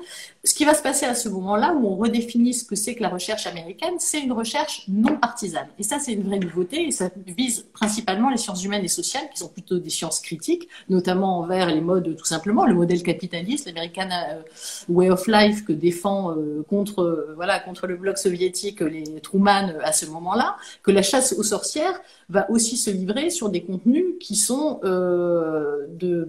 [0.45, 3.03] ce qui va se passer à ce moment-là, où on redéfinit ce que c'est que
[3.03, 5.67] la recherche américaine, c'est une recherche non partisane.
[5.79, 9.25] Et ça, c'est une vraie nouveauté, et ça vise principalement les sciences humaines et sociales,
[9.33, 13.67] qui sont plutôt des sciences critiques, notamment envers les modes, tout simplement, le modèle capitaliste,
[13.67, 14.43] l'American euh,
[14.89, 19.75] Way of Life que défend euh, contre, euh, voilà, contre le bloc soviétique les Truman
[19.83, 24.05] à ce moment-là, que la chasse aux sorcières va aussi se livrer sur des contenus
[24.21, 26.29] qui sont de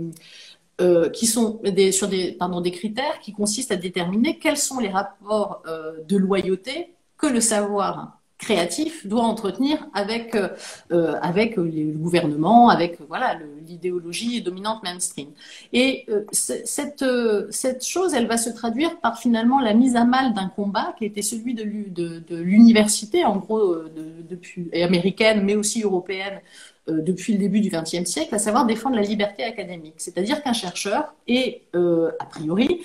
[0.82, 4.80] euh, qui sont des, sur des, pardon, des critères qui consistent à déterminer quels sont
[4.80, 11.92] les rapports euh, de loyauté que le savoir créatif doit entretenir avec euh, avec le
[11.98, 13.38] gouvernement, avec voilà
[13.68, 15.28] l'idéologie dominante mainstream.
[15.74, 17.04] Et cette
[17.50, 21.04] cette chose, elle va se traduire par finalement la mise à mal d'un combat qui
[21.04, 21.64] était celui de,
[22.36, 26.40] l'université, en gros, de, américaine, mais aussi européenne,
[26.92, 29.96] depuis le début du XXe siècle, à savoir défendre la liberté académique.
[29.98, 32.82] C'est-à-dire qu'un chercheur est, euh, a priori,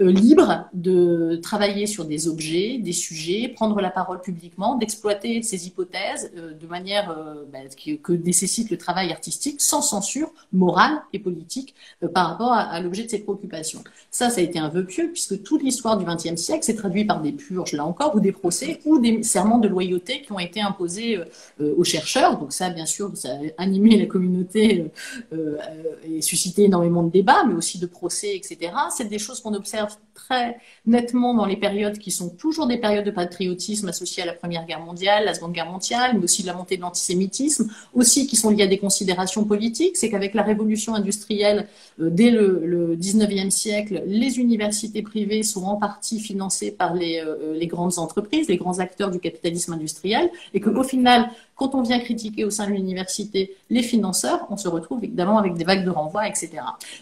[0.00, 5.66] euh, libre de travailler sur des objets, des sujets, prendre la parole publiquement, d'exploiter ses
[5.66, 7.16] hypothèses de manière
[7.52, 7.58] bah,
[8.02, 11.74] que nécessite le travail artistique, sans censure morale et politique
[12.14, 13.82] par rapport à, l'objet de ses préoccupations.
[14.10, 17.08] Ça, ça a été un vœu pieux, puisque toute l'histoire du XXe siècle s'est traduite
[17.08, 20.38] par des purges, là encore, ou des procès, ou des serments de loyauté qui ont
[20.38, 21.18] été imposés
[21.60, 22.38] aux chercheurs.
[22.38, 24.90] Donc ça, bien sûr, ça animé la communauté
[25.32, 28.72] euh, euh, et suscité énormément de débats, mais aussi de procès, etc.
[28.94, 33.04] C'est des choses qu'on observe très nettement dans les périodes qui sont toujours des périodes
[33.04, 36.48] de patriotisme associées à la Première Guerre mondiale, la Seconde Guerre mondiale, mais aussi de
[36.48, 39.96] la montée de l'antisémitisme, aussi qui sont liées à des considérations politiques.
[39.96, 41.68] C'est qu'avec la révolution industrielle,
[42.00, 47.22] euh, dès le, le 19e siècle, les universités privées sont en partie financées par les,
[47.54, 51.98] les grandes entreprises, les grands acteurs du capitalisme industriel, et qu'au final, quand on vient
[51.98, 55.90] critiquer au sein de l'université les financeurs, on se retrouve évidemment avec des vagues de
[55.90, 56.50] renvoi, etc.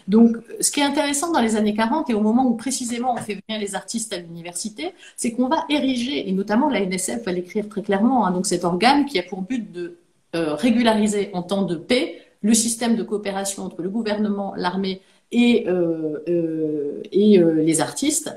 [0.07, 3.17] Donc, ce qui est intéressant dans les années 40 et au moment où précisément on
[3.17, 7.31] fait venir les artistes à l'université, c'est qu'on va ériger, et notamment la NSF va
[7.31, 9.97] l'écrire très clairement, hein, donc cet organe qui a pour but de
[10.35, 15.65] euh, régulariser en temps de paix le système de coopération entre le gouvernement, l'armée et,
[15.67, 18.35] euh, euh, et les artistes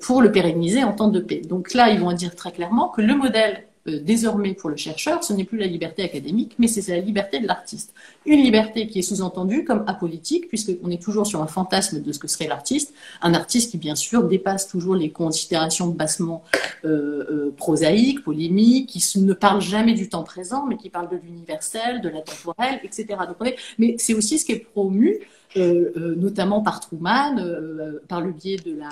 [0.00, 1.42] pour le pérenniser en temps de paix.
[1.42, 5.24] Donc là, ils vont dire très clairement que le modèle euh, désormais pour le chercheur,
[5.24, 7.94] ce n'est plus la liberté académique, mais c'est la liberté de l'artiste.
[8.26, 12.18] Une liberté qui est sous-entendue comme apolitique, puisqu'on est toujours sur un fantasme de ce
[12.18, 16.44] que serait l'artiste, un artiste qui bien sûr dépasse toujours les considérations bassement
[16.84, 21.16] euh, euh, prosaïques, polémiques, qui ne parle jamais du temps présent, mais qui parle de
[21.16, 23.06] l'universel, de la temporelle, etc.
[23.78, 25.18] Mais c'est aussi ce qui est promu,
[25.56, 27.36] notamment par Truman,
[28.08, 28.90] par le biais de la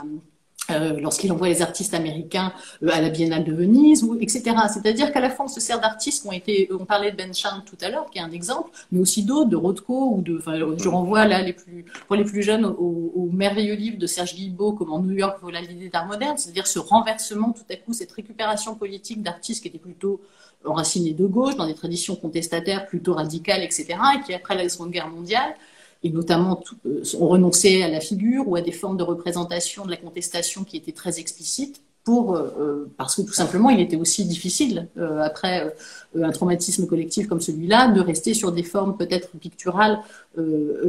[0.71, 2.53] euh, lorsqu'il envoie les artistes américains
[2.83, 4.43] euh, à la Biennale de Venise, ou, etc.
[4.73, 7.35] C'est-à-dire qu'à la fois on se sert d'artistes qui ont été, on parlait de Ben
[7.35, 10.39] Shand tout à l'heure, qui est un exemple, mais aussi d'autres, de Rothko ou de,
[10.39, 14.35] enfin, je renvoie là les plus, pour les plus jeunes au, merveilleux livre de Serge
[14.35, 18.13] Guilbeault, Comment New York voilà l'idée d'art moderne, c'est-à-dire ce renversement tout à coup, cette
[18.13, 20.21] récupération politique d'artistes qui étaient plutôt
[20.65, 24.91] enracinés de gauche, dans des traditions contestataires plutôt radicales, etc., et qui après la Seconde
[24.91, 25.55] Guerre mondiale
[26.03, 29.91] et notamment euh, on renonçait à la figure ou à des formes de représentation de
[29.91, 33.97] la contestation qui étaient très explicites pour, euh, euh, parce que tout simplement, il était
[33.97, 34.89] aussi difficile,
[35.23, 35.75] après
[36.19, 40.01] un traumatisme collectif comme celui-là, de rester sur des formes peut-être picturales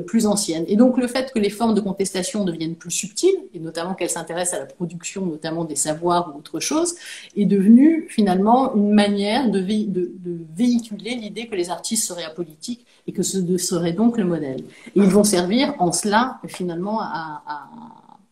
[0.08, 0.64] plus anciennes.
[0.68, 4.10] Et donc le fait que les formes de contestation deviennent plus subtiles, et notamment qu'elles
[4.10, 6.96] s'intéressent à la production notamment des savoirs ou autre chose,
[7.36, 12.86] est devenu finalement une manière de, de, de véhiculer l'idée que les artistes seraient apolitiques
[13.08, 14.62] et que ce serait donc le modèle.
[14.96, 17.70] Et ils vont servir en cela finalement à, à,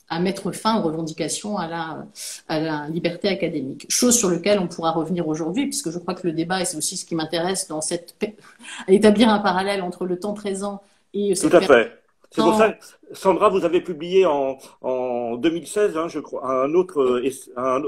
[0.10, 2.05] à mettre fin aux revendications à la,
[2.47, 3.86] à la liberté académique.
[3.89, 6.77] Chose sur laquelle on pourra revenir aujourd'hui, puisque je crois que le débat, et c'est
[6.77, 8.15] aussi ce qui m'intéresse dans cette,
[8.88, 10.82] à établir un parallèle entre le temps présent
[11.13, 11.99] et cette Tout à fait.
[12.32, 12.78] C'est pour ça,
[13.12, 17.24] Sandra, vous avez publié en, en 2016, hein, je crois, un autre,
[17.56, 17.82] un,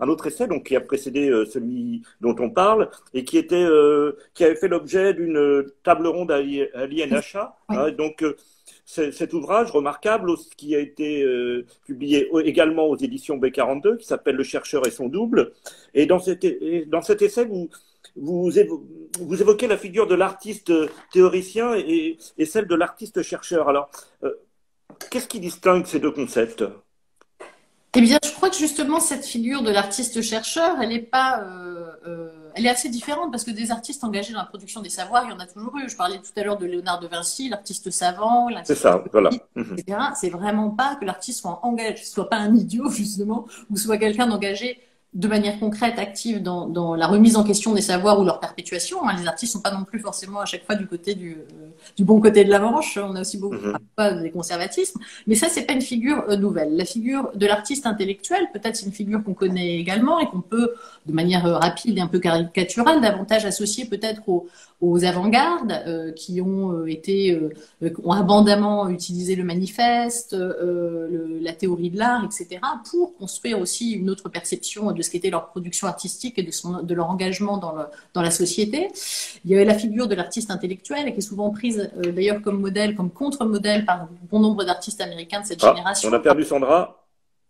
[0.00, 3.62] un, autre essai, donc qui a précédé euh, celui dont on parle, et qui était,
[3.62, 7.58] euh, qui avait fait l'objet d'une table ronde à, l'INHA.
[7.68, 8.34] Hein, donc, euh,
[8.86, 11.24] cet ouvrage remarquable, qui a été
[11.86, 15.52] publié également aux éditions B42, qui s'appelle Le chercheur et son double.
[15.94, 16.44] Et dans cet,
[16.88, 17.70] dans cet essai, vous,
[18.16, 20.72] vous, évoquez la figure de l'artiste
[21.12, 23.68] théoricien et, et, celle de l'artiste chercheur.
[23.68, 23.90] Alors,
[24.22, 24.30] euh,
[25.10, 26.64] qu'est-ce qui distingue ces deux concepts?
[27.94, 31.42] Eh bien, je crois que justement, cette figure de l'artiste chercheur, elle est pas.
[31.42, 34.88] Euh, euh, elle est assez différente parce que des artistes engagés dans la production des
[34.88, 35.88] savoirs, il y en a toujours eu.
[35.90, 39.98] Je parlais tout à l'heure de Léonard de Vinci, l'artiste savant, c'est ça, voilà, etc.
[40.18, 44.26] C'est vraiment pas que l'artiste soit engagé, soit pas un idiot justement, ou soit quelqu'un
[44.26, 44.80] d'engagé
[45.14, 49.06] de manière concrète, active dans, dans, la remise en question des savoirs ou leur perpétuation.
[49.06, 49.14] Hein.
[49.20, 52.04] Les artistes sont pas non plus forcément à chaque fois du côté du, euh, du
[52.04, 52.96] bon côté de la manche.
[52.96, 54.22] On a aussi beaucoup mm -hmm.
[54.22, 55.00] des conservatismes.
[55.26, 56.76] Mais ça, c'est pas une figure euh, nouvelle.
[56.76, 60.68] La figure de l'artiste intellectuel, peut-être c'est une figure qu'on connaît également et qu'on peut,
[61.06, 64.46] de manière euh, rapide et un peu caricaturale, davantage associer peut-être aux,
[64.82, 71.52] aux avant-gardes euh, qui ont euh, été euh, ont abondamment utilisé le manifeste, le, la
[71.52, 72.60] théorie de l'art, etc.
[72.90, 76.82] pour construire aussi une autre perception de ce qu'était leur production artistique et de, son,
[76.82, 78.88] de leur engagement dans, le, dans la société.
[79.44, 82.96] Il y avait la figure de l'artiste intellectuel qui est souvent prise d'ailleurs comme modèle,
[82.96, 86.08] comme contre-modèle par bon nombre d'artistes américains de cette ah, génération.
[86.10, 87.01] On a perdu Sandra.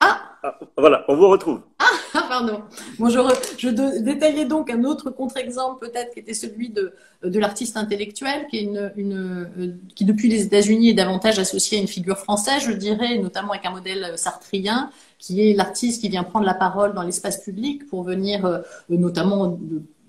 [0.02, 1.60] Ah, ah, Voilà, on vous retrouve.
[1.78, 1.84] Ah
[2.14, 2.62] Ah, pardon.
[2.98, 3.68] Bon, je,
[4.00, 6.92] détaillais donc un autre contre-exemple, peut-être, qui était celui de,
[7.22, 11.78] de l'artiste intellectuel, qui, est une, une, euh, qui depuis les États-Unis est davantage associé
[11.78, 16.08] à une figure française, je dirais, notamment avec un modèle sartrien, qui est l'artiste qui
[16.08, 19.58] vient prendre la parole dans l'espace public pour venir, euh, notamment,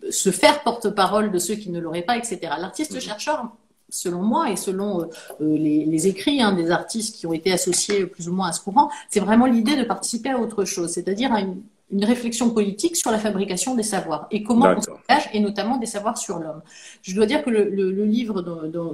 [0.10, 2.40] se faire porte-parole de ceux qui ne l'auraient pas, etc.
[2.60, 3.50] L'artiste-chercheur
[3.94, 5.06] selon moi et selon euh,
[5.42, 8.62] euh, les, écrits hein, des artistes qui ont été associés plus ou moins à ce
[8.62, 11.62] courant, c'est vraiment l'idée de participer à autre chose, c'est-à-dire à une,
[12.02, 16.18] réflexion politique sur la fabrication des savoirs et comment on s'engage, et notamment des savoirs
[16.18, 16.64] sur l'homme.
[17.04, 18.42] Je dois dire que le, livre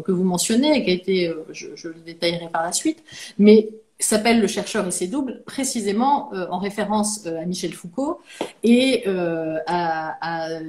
[0.06, 3.02] que vous mentionnez, qui a été, euh, je, je, le détaillerai par la suite,
[3.38, 3.70] mais
[4.06, 8.22] s'appelle Le chercheur et ses doubles, précisément euh, en référence euh, à Michel Foucault
[8.64, 10.60] et euh, à, à,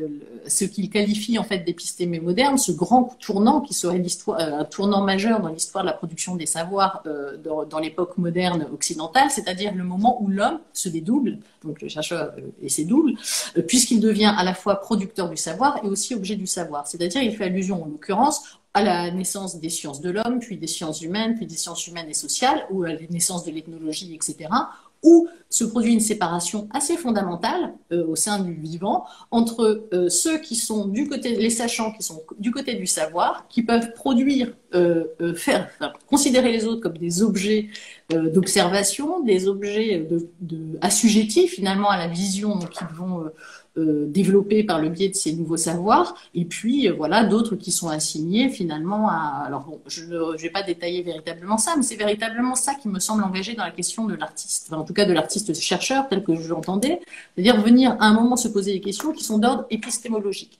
[0.48, 5.40] ce qu'il qualifie en fait d'épistémé moderne, ce grand tournant qui serait un tournant majeur
[5.40, 7.04] dans l'histoire de la production des savoirs
[7.44, 12.32] dans, dans l'époque moderne occidentale, c'est-à-dire le moment où l'homme se dédouble, donc le chercheur
[12.62, 13.14] et ses doubles,
[13.66, 16.86] puisqu'il devient à la fois producteur du savoir et aussi objet du savoir.
[16.86, 20.66] C'est-à-dire, il fait allusion en l'occurrence à la naissance des sciences de l'homme, puis des
[20.66, 24.48] sciences humaines, puis des sciences humaines et sociales, ou à la naissance de l'ethnologie, etc.,
[25.02, 30.38] où se produit une séparation assez fondamentale euh, au sein du vivant entre euh, ceux
[30.38, 34.52] qui sont du côté, les sachants qui sont du côté du savoir, qui peuvent produire,
[34.74, 35.68] euh, faire,
[36.06, 37.68] considérer les autres comme des objets
[38.10, 43.30] d'observation, des objets de, de, assujettis finalement à la vision qu'ils vont
[43.76, 47.70] euh, développés par le biais de ces nouveaux savoirs, et puis euh, voilà d'autres qui
[47.70, 49.44] sont assignés finalement à.
[49.46, 52.98] Alors bon, je ne vais pas détailler véritablement ça, mais c'est véritablement ça qui me
[52.98, 56.34] semble engagé dans la question de l'artiste, en tout cas de l'artiste chercheur tel que
[56.34, 57.00] je l'entendais,
[57.34, 60.58] c'est-à-dire venir à un moment se poser des questions qui sont d'ordre épistémologique,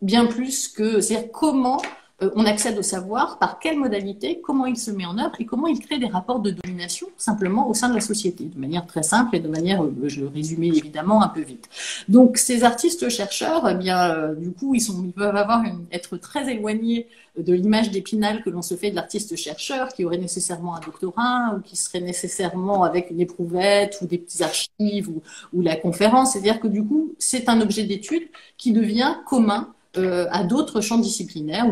[0.00, 1.82] bien plus que c'est-à-dire comment
[2.22, 5.46] euh, on accède au savoir, par quelle modalité, comment il se met en œuvre et
[5.46, 8.86] comment il crée des rapports de domination simplement au sein de la société, de manière
[8.86, 11.68] très simple et de manière, euh, je résumais évidemment un peu vite.
[12.08, 16.52] Donc ces artistes-chercheurs, eh bien, euh, du coup, ils, sont, ils peuvent avoir être très
[16.52, 21.56] éloignés de l'image d'épinal que l'on se fait de l'artiste-chercheur, qui aurait nécessairement un doctorat
[21.56, 25.20] ou qui serait nécessairement avec une éprouvette ou des petits archives ou,
[25.52, 26.34] ou la conférence.
[26.34, 30.98] C'est-à-dire que du coup, c'est un objet d'étude qui devient commun euh, à d'autres champs
[30.98, 31.66] disciplinaires,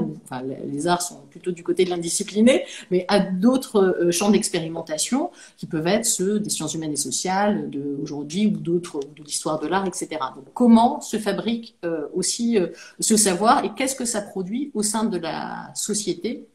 [0.66, 5.66] les arts sont plutôt du côté de l'indiscipliné, mais à d'autres euh, champs d'expérimentation qui
[5.66, 9.86] peuvent être ceux des sciences humaines et sociales d'aujourd'hui ou d'autres, de l'histoire de l'art,
[9.86, 10.18] etc.
[10.54, 12.58] Comment se fabrique euh, aussi
[13.00, 16.46] ce savoir et qu'est-ce que ça produit au sein de la société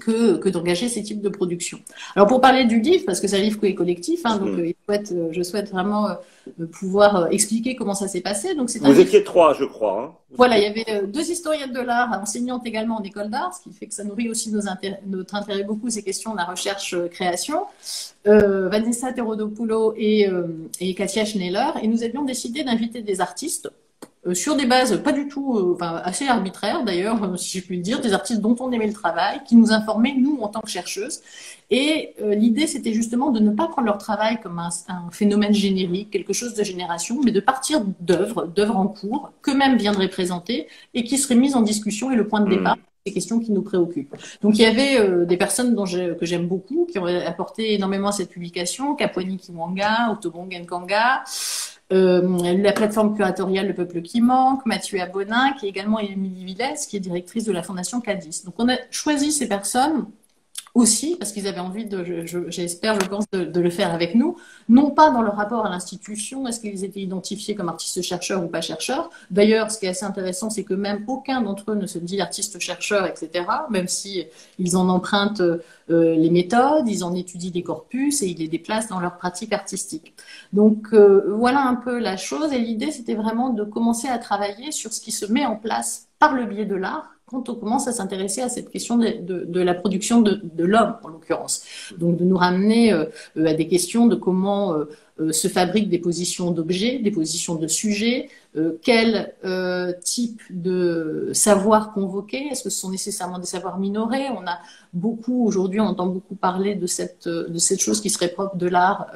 [0.00, 1.78] que, que d'engager ces types de production.
[2.16, 4.72] Alors pour parler du livre, parce que c'est un livre collectif, hein, donc mm.
[4.90, 8.54] euh, je souhaite vraiment euh, pouvoir euh, expliquer comment ça s'est passé.
[8.54, 10.02] Donc Vous étiez trois, je crois.
[10.02, 10.12] Hein.
[10.34, 13.76] Voilà, il y avait deux historiennes de l'art, enseignantes également en école d'art, ce qui
[13.76, 14.62] fait que ça nourrit aussi nos
[15.06, 17.60] notre intérêt beaucoup ces questions de la recherche-création.
[18.24, 20.26] Vanessa Terodopoulos et,
[20.80, 23.70] et Katia Schneller, et nous avions décidé d'inviter des artistes
[24.24, 27.64] euh, sur des bases pas du tout, euh, enfin assez arbitraires d'ailleurs, euh, si je
[27.64, 30.60] puis dire, des artistes dont on aimait le travail, qui nous informaient, nous, en tant
[30.60, 31.20] que chercheuses.
[31.70, 34.68] Et l'idée, c'était justement de ne pas prendre leur travail comme un,
[35.10, 40.08] phénomène générique, quelque chose de génération, mais de partir d'œuvres, d'œuvres en cours, qu'eux-mêmes viendraient
[40.10, 42.56] présenter et qui seraient mises en discussion et le point de mmh.
[42.58, 44.14] départ des questions qui nous préoccupent.
[44.42, 48.12] Donc il y avait des personnes dont que j'aime beaucoup, qui ont apporté énormément à
[48.12, 51.24] cette publication, Kapwani Kimwanga, Otobong Nkanga,
[51.92, 56.86] euh, la plateforme curatoriale Le Peuple qui manque, Mathieu Abonin, qui est également Émilie Villès,
[56.86, 58.42] qui est directrice de la Fondation Cadis.
[58.44, 60.06] Donc on a choisi ces personnes
[60.74, 64.36] aussi, parce qu'ils avaient envie de, j'espère, je, pense, de, le faire avec nous,
[64.68, 68.62] non pas dans leur rapport à l'institution, est-ce qu'ils étaient identifiés comme artistes-chercheurs ou pas
[68.62, 69.10] chercheurs.
[69.30, 72.20] D'ailleurs, ce qui est assez intéressant, c'est que même aucun d'entre eux ne se dit
[72.20, 74.24] artiste-chercheur, etc., même si
[74.58, 78.88] ils en empruntent euh, les méthodes, ils en étudient des corpus et ils les déplacent
[78.88, 80.14] dans leur pratique artistique.
[80.54, 84.72] Donc euh, voilà un peu la chose, et l'idée, c'était vraiment de commencer à travailler
[84.72, 87.88] sur ce qui se met en place par le biais de l'art quand on commence
[87.88, 91.64] à s'intéresser à cette question de, la production de, l'homme, en l'occurrence.
[91.98, 93.06] Donc de nous ramener euh,
[93.36, 94.84] à des questions de comment euh,
[95.30, 98.28] se fabriquent des positions d'objets, des positions de sujets,
[98.82, 99.34] quel
[100.02, 104.28] type de savoir convoquer, est-ce que ce sont nécessairement des savoirs minorés?
[104.30, 104.58] On a
[104.92, 108.66] beaucoup, aujourd'hui, on entend beaucoup parler de cette, de cette chose qui serait propre de
[108.66, 109.06] l'art,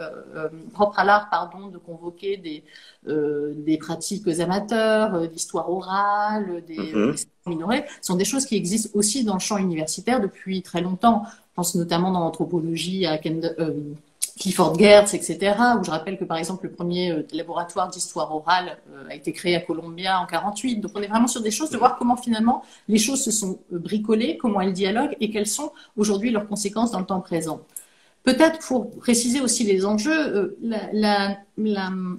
[0.72, 2.62] propre à l'art, pardon, de convoquer des,
[3.06, 7.14] des pratiques amateurs, d'histoire orale, des, mhm
[7.46, 7.84] minorés.
[8.02, 11.22] Sont des choses qui existent aussi dans le champ universitaire depuis très longtemps.
[11.26, 13.72] Je pense notamment dans l'anthropologie à euh,
[14.38, 18.78] Clifford Geertz, etc., où je rappelle que par exemple le premier euh, laboratoire d'histoire orale
[18.92, 20.76] euh, a été créé à Columbia en 48.
[20.80, 23.58] Donc on est vraiment sur des choses de voir comment finalement les choses se sont
[23.70, 27.60] bricolées, comment elles dialoguent et quelles sont aujourd'hui leurs conséquences dans le temps présent.
[28.26, 31.38] Peut-être pour préciser aussi les enjeux, la,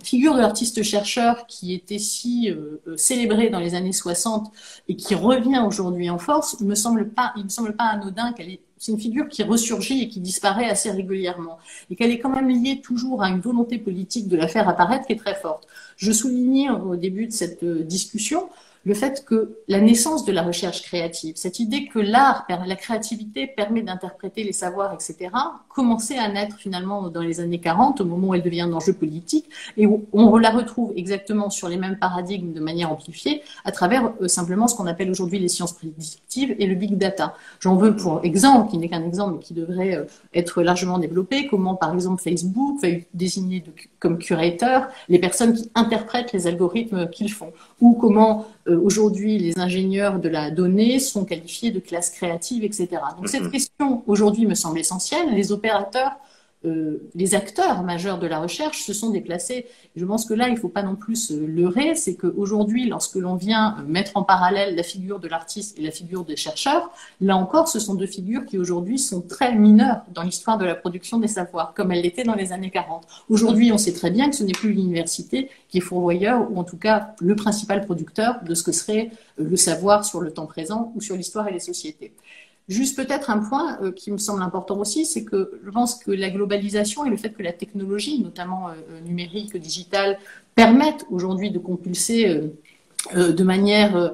[0.03, 2.49] figure de l'artiste-chercheur qui était si
[2.95, 4.49] célébrée dans les années 60
[4.88, 8.49] et qui revient aujourd'hui en force, me semble pas, il me semble pas anodin qu'elle
[8.49, 11.58] est c'est une figure qui ressurgit et qui disparaît assez régulièrement,
[11.89, 15.08] et qu'elle est quand même liée toujours à une volonté politique de la faire apparaître
[15.08, 15.68] qui est très forte.
[15.97, 18.49] Je soulignais au début de cette discussion
[18.88, 23.45] le fait que la naissance de la recherche créative, cette idée que l'art, la créativité
[23.45, 25.29] permet d'interpréter les savoirs, etc.,
[25.67, 28.93] commençait à naître finalement dans les années 40, au moment où elle devient un enjeu
[28.93, 33.73] politique, et où on la retrouve exactement sur les mêmes paradigmes de manière amplifiée à
[33.73, 37.33] travers euh, simplement ce qu'on appelle aujourd'hui les sciences prédictives et le big data.
[37.59, 41.47] J'en veux pour exemple, qui n'est qu'un exemple, mais qui devrait euh, être largement développé,
[41.47, 43.65] comment par exemple Facebook va désigner
[43.99, 47.51] comme curateur les personnes qui interprètent les algorithmes qu'ils font,
[47.82, 52.88] ou comment euh, aujourd'hui les ingénieurs de la donnée sont qualifiés de classe créative, etc.
[53.17, 55.34] Donc cette question aujourd'hui me semble essentielle.
[55.34, 56.11] Les opérateurs
[56.68, 59.65] euh, les acteurs majeurs de la recherche se sont déplacés.
[59.95, 63.15] Je pense que là, il ne faut pas non plus se leurrer, c'est qu'aujourd'hui, lorsque
[63.15, 66.91] l'on vient euh, mettre en parallèle la figure de l'artiste et la figure des chercheurs,
[67.22, 70.76] là encore, ce sont deux figures qui aujourd'hui sont très mineures dans l'histoire de la
[70.76, 73.07] production des savoirs, comme elles l'étaient dans les années 40.
[73.30, 76.63] Aujourd'hui, on sait très bien que ce n'est plus l'université qui est fourvoyeur, ou en
[76.63, 80.45] tout cas le principal producteur de ce que serait euh, le savoir sur le temps
[80.47, 82.13] présent ou sur l'histoire et les sociétés.
[82.68, 86.11] Juste peut-être un point euh, qui me semble important aussi, c'est que je pense que
[86.11, 90.20] la globalisation et le fait que la technologie, notamment euh, euh, numérique, digitale,
[90.53, 92.41] permettent aujourd'hui de compulser
[93.13, 94.11] de manière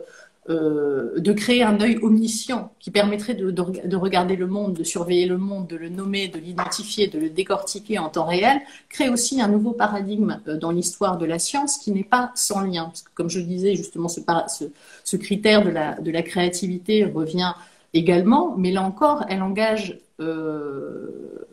[0.49, 5.37] de créer un œil omniscient qui permettrait de, de, regarder le monde, de surveiller le
[5.37, 9.47] monde, de le nommer, de l'identifier, de le décortiquer en temps réel, crée aussi un
[9.47, 12.91] nouveau paradigme dans l'histoire de la science qui n'est pas sans lien.
[13.15, 17.53] Comme je le disais, justement, ce, critère de la créativité revient
[17.93, 21.47] également, mais là encore, elle engage euh,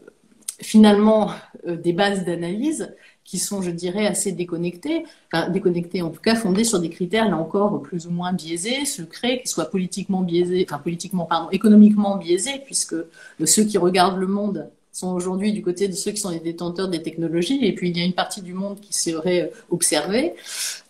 [0.61, 1.31] finalement
[1.67, 6.35] euh, des bases d'analyse qui sont, je dirais, assez déconnectées, enfin, déconnectées en tout cas,
[6.35, 10.67] fondées sur des critères, là encore, plus ou moins biaisés, secrets, qui soient politiquement biaisés,
[10.69, 12.97] enfin politiquement, pardon, économiquement biaisés, puisque
[13.45, 16.89] ceux qui regardent le monde sont aujourd'hui du côté de ceux qui sont les détenteurs
[16.89, 20.35] des technologies, et puis il y a une partie du monde qui serait observée.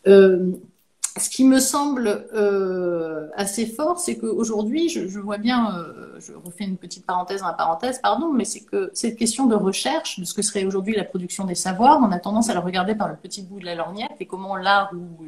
[0.07, 0.53] Euh,
[1.19, 6.33] ce qui me semble euh, assez fort, c'est qu'aujourd'hui, je, je, vois bien, euh, je
[6.33, 10.21] refais une petite parenthèse dans la parenthèse, pardon, mais c'est que cette question de recherche
[10.21, 12.95] de ce que serait aujourd'hui la production des savoirs, on a tendance à la regarder
[12.95, 15.25] par le petit bout de la lorgnette et comment l'art ou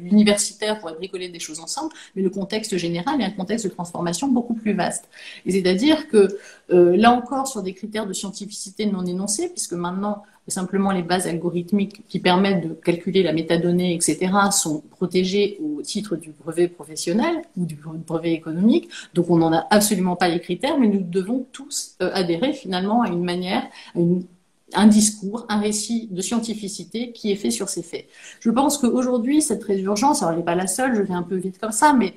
[0.00, 4.28] l'universitaire pourrait bricoler des choses ensemble, mais le contexte général est un contexte de transformation
[4.28, 5.08] beaucoup plus vaste.
[5.44, 6.38] Et c'est-à-dire que
[6.70, 10.22] euh, là encore, sur des critères de scientificité non énoncés, puisque maintenant,
[10.52, 16.16] simplement les bases algorithmiques qui permettent de calculer la métadonnée, etc., sont protégées au titre
[16.16, 17.76] du brevet professionnel ou du
[18.06, 18.88] brevet économique.
[19.14, 23.02] Donc on n'en a absolument pas les critères, mais nous devons tous euh, adhérer finalement
[23.02, 23.64] à une manière,
[23.96, 28.06] à un discours, un récit de scientificité qui est fait sur ces faits.
[28.40, 31.36] Je pense qu'aujourd'hui, cette résurgence, alors elle n'est pas la seule, je vais un peu
[31.36, 32.14] vite comme ça, mais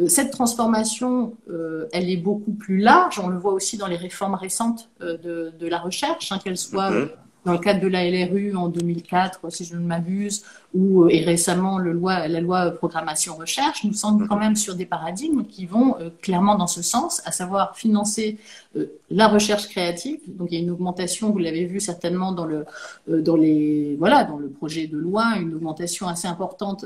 [0.00, 3.20] euh, cette transformation, euh, elle est beaucoup plus large.
[3.20, 7.08] On le voit aussi dans les réformes récentes de, la recherche, hein, qu'elles soient mm-hmm
[7.44, 11.24] dans le cadre de la LRU en 2004, si je ne m'abuse, ou euh, et
[11.24, 16.10] récemment la loi programmation recherche, nous sommes quand même sur des paradigmes qui vont euh,
[16.20, 18.38] clairement dans ce sens, à savoir financer
[18.76, 20.20] euh, la recherche créative.
[20.26, 22.66] Donc il y a une augmentation, vous l'avez vu certainement dans le
[23.08, 26.84] dans les voilà dans le projet de loi, une augmentation assez importante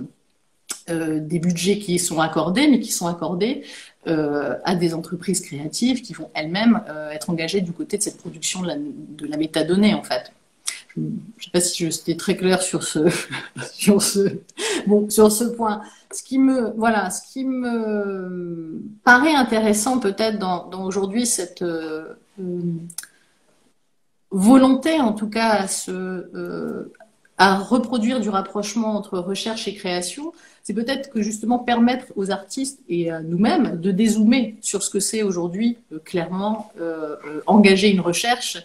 [0.88, 3.64] des budgets qui sont accordés, mais qui sont accordés
[4.06, 6.80] à des entreprises créatives qui vont elles-mêmes
[7.12, 10.32] être engagées du côté de cette production de la métadonnée en fait
[10.96, 13.08] je ne sais pas si j'étais très clair sur ce,
[14.86, 15.82] bon, sur ce point.
[16.12, 22.14] Ce qui me, voilà, ce qui me paraît intéressant peut-être dans, aujourd'hui cette euh,
[24.30, 26.92] volonté, en tout cas, à, se, euh,
[27.38, 32.80] à reproduire du rapprochement entre recherche et création, c'est peut-être que justement permettre aux artistes
[32.88, 36.70] et à nous-mêmes de dézoomer sur ce que c'est aujourd'hui euh, clairement
[37.46, 38.60] engager une recherche euh,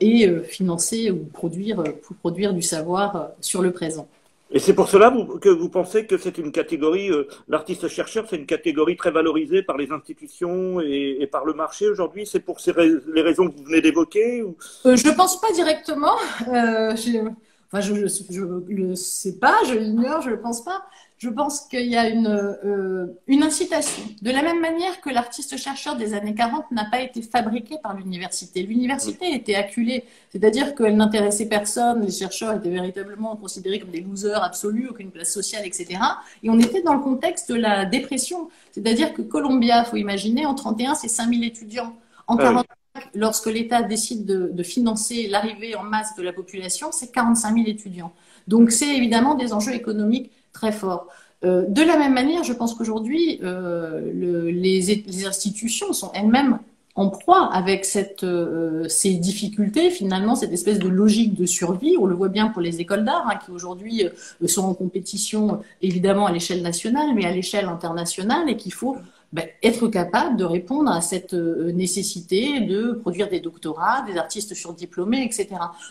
[0.00, 4.08] et euh, financer ou produire, euh, pour produire du savoir sur le présent.
[4.50, 7.10] Et c'est pour cela que vous pensez que c'est une catégorie,
[7.48, 12.26] l'artiste-chercheur, c'est une catégorie très valorisée par les institutions et, par le marché aujourd'hui?
[12.26, 12.74] C'est pour ces
[13.14, 14.44] les raisons que vous venez d'évoquer
[14.84, 16.16] Je ne pense pas directement.
[16.46, 20.82] enfin, je ne le sais pas, je l'ignore, je ne le pense pas
[21.22, 24.02] je pense qu'il y a une, euh, une incitation.
[24.22, 28.64] De la même manière que l'artiste-chercheur des années 40 n'a pas été fabriqué par l'université.
[28.64, 34.42] L'université était acculée, c'est-à-dire qu'elle n'intéressait personne, les chercheurs étaient véritablement considérés comme des losers
[34.42, 36.00] absolus, aucune place sociale, etc.
[36.42, 38.48] Et on était dans le contexte de la dépression.
[38.72, 41.94] C'est-à-dire que Columbia, faut imaginer, en 31, c'est 5000 étudiants.
[42.26, 42.66] En 40,
[43.14, 48.12] lorsque l'État décide de, financer l'arrivée en masse de la population, c'est 45 000 étudiants.
[48.48, 51.08] Donc c'est évidemment des enjeux économiques très forts.
[51.44, 56.58] Euh, de la même manière, je pense qu'aujourd'hui, euh, les, institutions sont elles-mêmes
[56.94, 57.86] en proie avec
[58.22, 61.96] euh, ces difficultés, finalement, cette espèce de logique de survie.
[61.98, 64.04] On le voit bien pour les écoles d'art, hein, qui aujourd'hui
[64.46, 68.98] sont en compétition, évidemment, à l'échelle nationale, mais à l'échelle internationale, et qu'il faut
[69.32, 75.24] ben, être capable de répondre à cette nécessité de produire des doctorats, des artistes surdiplômés,
[75.24, 75.48] etc.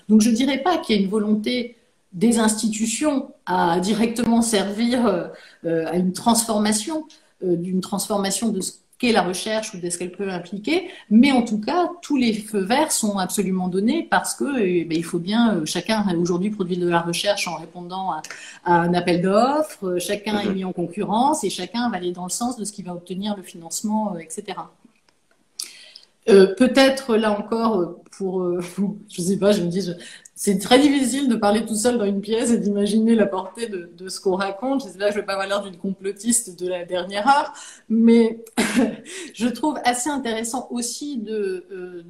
[0.07, 1.75] Donc je ne dirais pas qu'il y a une volonté
[2.13, 5.29] des institutions à directement servir
[5.65, 7.05] euh, à une transformation,
[7.43, 11.31] euh, d'une transformation de ce qu'est la recherche ou de ce qu'elle peut impliquer, mais
[11.31, 15.03] en tout cas, tous les feux verts sont absolument donnés parce que eh ben, il
[15.03, 18.21] faut bien, euh, chacun aujourd'hui produit de la recherche en répondant à,
[18.65, 22.57] un appel d'offres, chacun est mis en concurrence et chacun va aller dans le sens
[22.57, 24.57] de ce qui va obtenir le financement, etc.
[26.25, 28.47] Peut-être là encore, pour,
[29.09, 29.89] je sais pas, je me dis,
[30.33, 34.09] c'est très difficile de parler tout seul dans une pièce et d'imaginer la portée de,
[34.09, 34.85] ce qu'on raconte.
[34.97, 37.53] Là, je ne vais pas avoir l'air d'une complotiste de la dernière heure,
[37.89, 38.43] mais
[39.33, 42.03] je trouve assez intéressant aussi de, euh,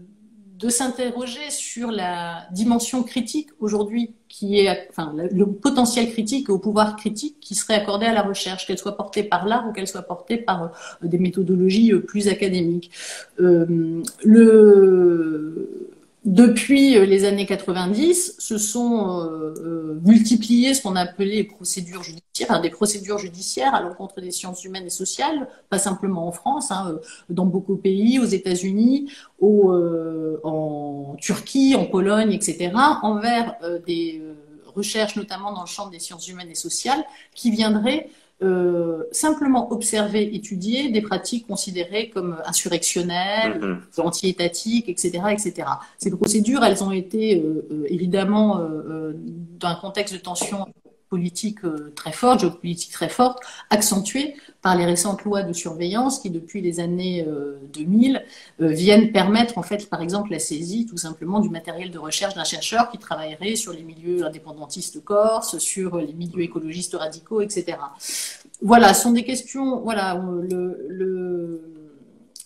[0.57, 6.95] de s'interroger sur la dimension critique aujourd'hui, qui est, enfin, le potentiel critique au pouvoir
[6.95, 10.03] critique qui serait accordé à la recherche, qu'elle soit portée par l'art ou qu'elle soit
[10.03, 10.67] portée par euh,
[11.01, 12.91] des méthodologies euh, plus académiques.
[13.38, 13.91] le
[16.24, 22.03] depuis euh, les années 90, se sont euh, euh, multipliées ce qu'on appelait les procédures
[22.03, 26.69] judiciaires, des procédures judiciaires à l'encontre des sciences humaines et sociales, pas simplement en France,
[26.69, 26.99] hein,
[27.30, 29.11] dans beaucoup de pays, aux États-Unis,
[29.41, 33.55] en Turquie, en Pologne, etc., envers
[33.88, 34.22] des
[34.76, 37.03] recherches, notamment dans le champ des sciences humaines et sociales,
[37.34, 38.09] qui viendraient
[38.43, 44.01] euh, simplement observer, étudier des pratiques considérées comme insurrectionnelles, mm-hmm.
[44.01, 45.67] anti-étatiques, etc., etc.
[45.99, 48.59] Ces procédures, elles ont été euh, euh, évidemment
[49.59, 50.65] dans un contexte de tension
[51.12, 51.59] politique
[51.93, 53.39] très forte, géopolitique très forte,
[53.70, 57.28] accentuée par les récentes lois de surveillance qui, depuis les années
[57.74, 58.24] 2000,
[58.59, 62.45] viennent permettre, en fait, par exemple, la saisie tout simplement du matériel de recherche d'un
[62.45, 67.78] chercheur qui travaillerait sur les milieux indépendantistes corses, sur les milieux écologistes radicaux, etc.
[68.62, 69.82] Voilà, ce sont des questions.
[69.82, 70.24] Voilà,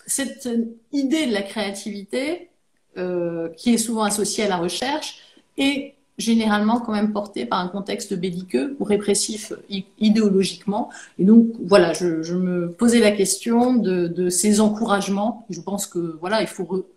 [0.07, 0.49] cette
[0.91, 2.49] idée de la créativité,
[2.97, 5.19] euh, qui est souvent associée à la recherche,
[5.57, 9.53] est généralement quand même portée par un contexte belliqueux ou répressif
[9.99, 10.89] idéologiquement.
[11.19, 15.45] Et donc, voilà, je, me posais la question de, ces encouragements.
[15.49, 16.87] Je pense que, voilà, il faut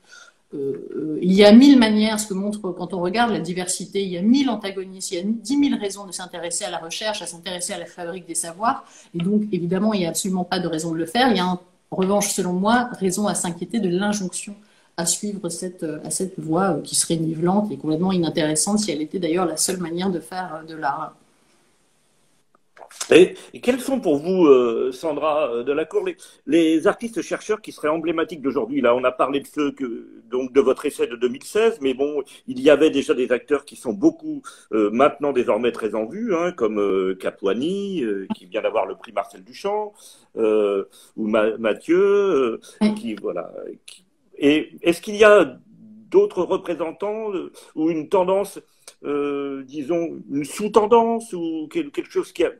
[0.54, 4.08] euh, il y a mille manières, ce que montre quand on regarde la diversité, il
[4.08, 7.20] y a mille antagonistes, il y a dix mille raisons de s'intéresser à la recherche,
[7.20, 8.84] à s'intéresser à la fabrique des savoirs.
[9.14, 11.28] Et donc, évidemment, il n'y a absolument pas de raison de le faire.
[11.30, 11.46] Il y a
[11.90, 14.54] en revanche, selon moi, raison à s'inquiéter de l'injonction
[14.98, 19.00] à suivre cette, à cette voie euh, qui serait nivelante et complètement inintéressante si elle
[19.00, 21.14] était d'ailleurs la seule manière de faire de l'art.
[23.10, 28.42] Et, quels sont pour vous, euh, Sandra euh, Delacour, les, les artistes-chercheurs qui seraient emblématiques
[28.42, 28.80] d'aujourd'hui?
[28.80, 32.22] Là, on a parlé de ceux que, donc de votre essai de 2016, mais bon,
[32.46, 34.42] il y avait déjà des acteurs qui sont beaucoup
[34.72, 38.02] euh, maintenant désormais très en vue, hein, comme euh, Capuani,
[38.34, 39.92] qui vient d'avoir le prix Marcel Duchamp,
[40.36, 42.60] ou Mathieu,
[42.96, 43.52] qui voilà.
[44.38, 45.58] Et est-ce qu'il y a
[46.10, 47.30] d'autres représentants
[47.74, 48.58] ou une tendance,
[49.02, 52.52] disons, une sous-tendance ou quelque chose qui a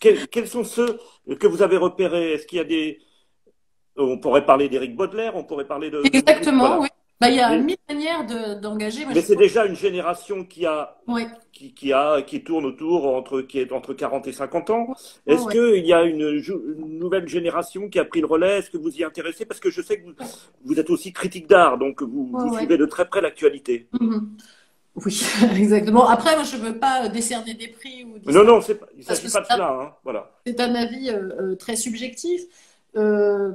[0.00, 0.98] quels, sont ceux
[1.38, 2.32] que vous avez repérés?
[2.32, 3.00] Est-ce qu'il y a des.
[3.96, 6.02] On pourrait parler d'Éric Baudelaire, on pourrait parler de.
[6.04, 6.88] Exactement, oui.
[7.20, 8.24] Bah, il y a mille manières
[8.60, 9.04] d'engager.
[9.04, 10.96] mais c'est déjà une génération qui a,
[11.52, 14.94] qui, a, qui tourne autour entre, qui est entre 40 et 50 ans.
[15.26, 16.40] Est-ce qu'il y a une,
[16.98, 18.58] nouvelle génération qui a pris le relais?
[18.58, 19.46] Est-ce que vous y intéressez?
[19.46, 20.14] Parce que je sais que vous,
[20.64, 23.88] vous êtes aussi critique d'art, donc vous, suivez de très près l'actualité.
[23.94, 24.20] Mm-hmm.
[25.04, 25.22] Oui,
[25.56, 26.08] exactement.
[26.08, 28.04] Après, moi, je ne veux pas décerner des prix.
[28.04, 29.70] Ou non, non, il ne s'agit pas de cela.
[29.70, 29.92] Hein.
[30.04, 30.30] Voilà.
[30.46, 32.42] C'est un avis euh, euh, très subjectif.
[32.96, 33.52] Euh,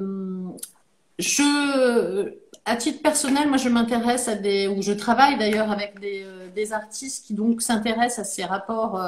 [1.20, 2.34] je,
[2.66, 6.74] à titre personnel, moi, je m'intéresse à des, ou je travaille d'ailleurs avec des, des,
[6.74, 9.00] artistes qui donc s'intéressent à ces rapports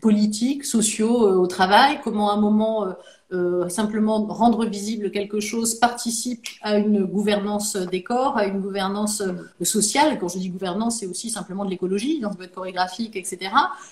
[0.00, 2.86] politiques, sociaux au travail, comment à un moment
[3.30, 9.20] euh, simplement rendre visible quelque chose participe à une gouvernance des corps, à une gouvernance
[9.20, 10.18] euh, sociale.
[10.18, 13.50] Quand je dis gouvernance, c'est aussi simplement de l'écologie, dans votre chorégraphique, etc.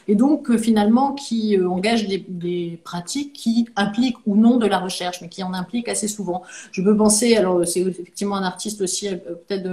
[0.08, 4.78] Et donc, euh, finalement, qui engage des, des, pratiques qui impliquent ou non de la
[4.78, 6.42] recherche, mais qui en impliquent assez souvent.
[6.72, 9.68] Je peux penser, alors c'est effectivement un artiste aussi, peut-être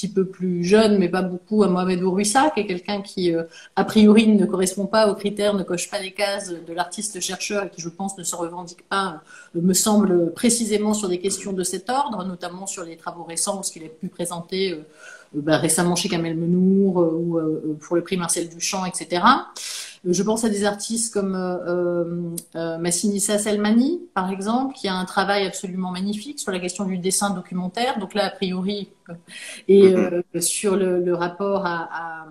[0.00, 3.42] petit peu plus jeune, mais pas beaucoup, à Mohamed Ourouissa, qui est quelqu'un qui, euh,
[3.76, 7.70] a priori, ne correspond pas aux critères, ne coche pas les cases de l'artiste-chercheur et
[7.70, 9.20] qui, je pense, ne se revendique pas,
[9.56, 13.62] euh, me semble, précisément sur des questions de cet ordre, notamment sur les travaux récents,
[13.62, 14.78] ce qu'il a pu présenter euh,
[15.34, 17.38] bah, récemment chez Kamel Menour ou
[17.80, 19.22] pour le prix Marcel Duchamp, etc.
[20.04, 25.04] Je pense à des artistes comme euh, euh, Massinissa Selmani, par exemple, qui a un
[25.04, 27.98] travail absolument magnifique sur la question du dessin documentaire.
[27.98, 28.88] Donc là, a priori,
[29.68, 30.22] et mm-hmm.
[30.34, 32.26] euh, sur le, rapport à,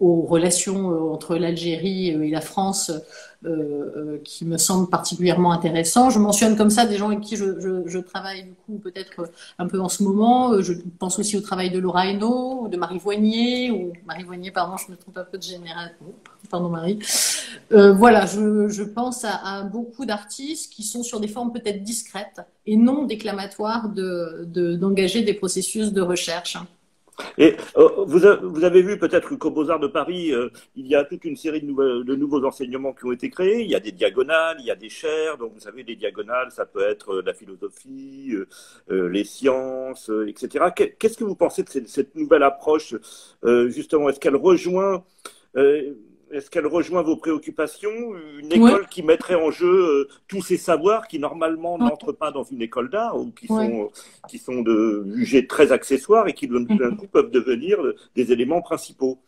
[0.00, 2.90] aux relations entre l'Algérie et la France
[3.44, 6.10] euh, euh, qui me semble particulièrement intéressant.
[6.10, 9.30] Je mentionne comme ça des gens avec qui je, je, je travaille du coup peut-être
[9.58, 10.52] un peu en ce moment.
[10.52, 14.50] Euh, je pense aussi au travail de Laura Hainaut, de Marie Voignier, ou Marie Voignier,
[14.50, 15.94] pardon, je me trompe un peu de général.
[16.50, 16.98] Pardon Marie.
[17.72, 21.82] Euh, voilà, je, je pense à, à beaucoup d'artistes qui sont sur des formes peut-être
[21.82, 26.56] discrètes et non déclamatoires d'engager de, d'engager des processus de recherche.
[27.36, 31.04] Et euh, vous, vous, avez vu peut-être qu'au Beaux-Arts de Paris, euh, il y a
[31.04, 33.62] toute une série de, de, nouveaux enseignements qui ont été créés.
[33.62, 35.38] Il y a des diagonales, il y a des chaires.
[35.38, 38.34] Donc vous savez, les diagonales, ça peut être euh, la philosophie,
[38.88, 40.66] les sciences, etc.
[40.98, 42.94] Qu'est-ce que vous pensez de cette, cette nouvelle approche
[43.44, 45.04] Justement, est-ce qu'elle rejoint
[46.32, 48.14] est-ce qu'elle rejoint vos préoccupations?
[48.38, 52.44] Une école qui mettrait en jeu euh, tous ces savoirs qui normalement n'entrent pas dans
[52.44, 53.90] une école d'art ou qui sont
[54.28, 56.96] qui sont de jugés très accessoires et qui d'un mhm.
[56.96, 57.78] coup peuvent devenir
[58.14, 59.18] des éléments principaux.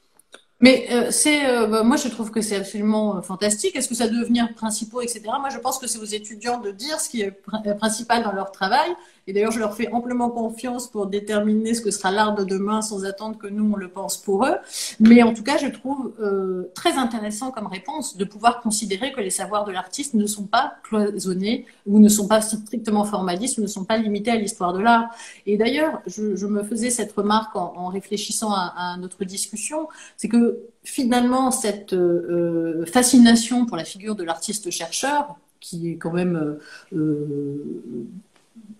[0.63, 3.77] Mais euh, c'est, euh, bah, moi je trouve que c'est absolument fantastique.
[3.77, 5.23] Est-ce que ça doit devenir principaux, etc.
[5.41, 7.33] Moi je pense que c'est aux étudiants de dire ce qui est
[7.79, 8.91] principal dans leur travail
[9.27, 12.83] et d'ailleurs, je leur fais amplement confiance pour déterminer ce que sera l'art de demain
[12.83, 14.57] sans attendre que nous, on le pense pour eux.
[14.99, 19.21] Mais en tout cas, je trouve euh, très intéressant comme réponse de pouvoir considérer que
[19.21, 23.63] les savoirs de l'artiste ne sont pas cloisonnés ou ne sont pas strictement formalistes ou
[23.63, 25.11] ne sont pas limités à l'histoire de l'art.
[25.47, 31.51] Et d'ailleurs, je, me faisais cette remarque en, réfléchissant à, notre discussion, c'est que finalement,
[31.51, 36.59] cette euh, fascination pour la figure de l'artiste-chercheur, qui est quand même
[36.95, 38.07] euh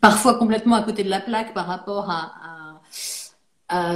[0.01, 2.37] parfois complètement à côté de la plaque par rapport à,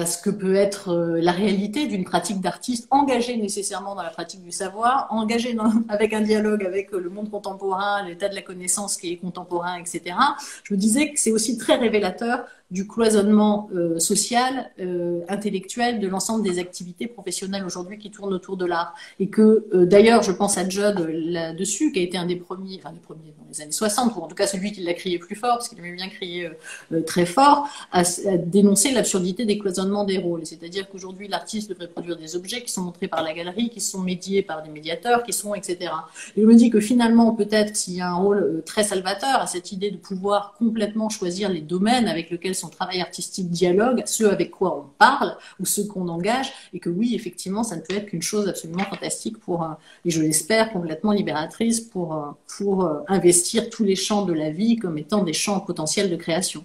[0.06, 4.40] ce que peut être euh, la réalité d'une pratique d'artiste engagée nécessairement dans la pratique
[4.40, 5.56] du savoir, engagée
[5.88, 10.14] avec un dialogue avec le monde contemporain, l'état de la connaissance qui est contemporain, etc.
[10.62, 12.44] Je me disais que c'est aussi très révélateur
[12.74, 18.56] du cloisonnement euh, social, euh, intellectuel de l'ensemble des activités professionnelles aujourd'hui qui tournent autour
[18.56, 18.96] de l'art.
[19.20, 22.80] Et que, euh, d'ailleurs, je pense à Judd là-dessus, qui a été un des premiers,
[22.80, 25.20] enfin des premiers dans les années 60, ou en tout cas celui qui l'a crié
[25.20, 26.50] plus fort, parce qu'il aimait bien crier
[27.06, 28.02] très fort, à,
[28.38, 30.44] dénoncer l'absurdité des cloisonnements des rôles.
[30.44, 34.00] C'est-à-dire qu'aujourd'hui, l'artiste devrait produire des objets qui sont montrés par la galerie, qui sont
[34.00, 35.92] médiés par des médiateurs, qui sont, etc.
[36.36, 39.46] Et je me dis que finalement, peut-être, s'il y a un rôle très salvateur à
[39.46, 44.30] cette idée de pouvoir complètement choisir les domaines avec lesquels son travail artistique dialogue, ceux
[44.30, 47.94] avec quoi on parle ou ceux qu'on engage, et que oui, effectivement, ça ne peut
[47.94, 49.68] être qu'une chose absolument fantastique pour, euh,
[50.04, 54.50] et je l'espère, complètement libératrice pour, euh, pour euh, investir tous les champs de la
[54.50, 56.64] vie comme étant des champs potentiels de création.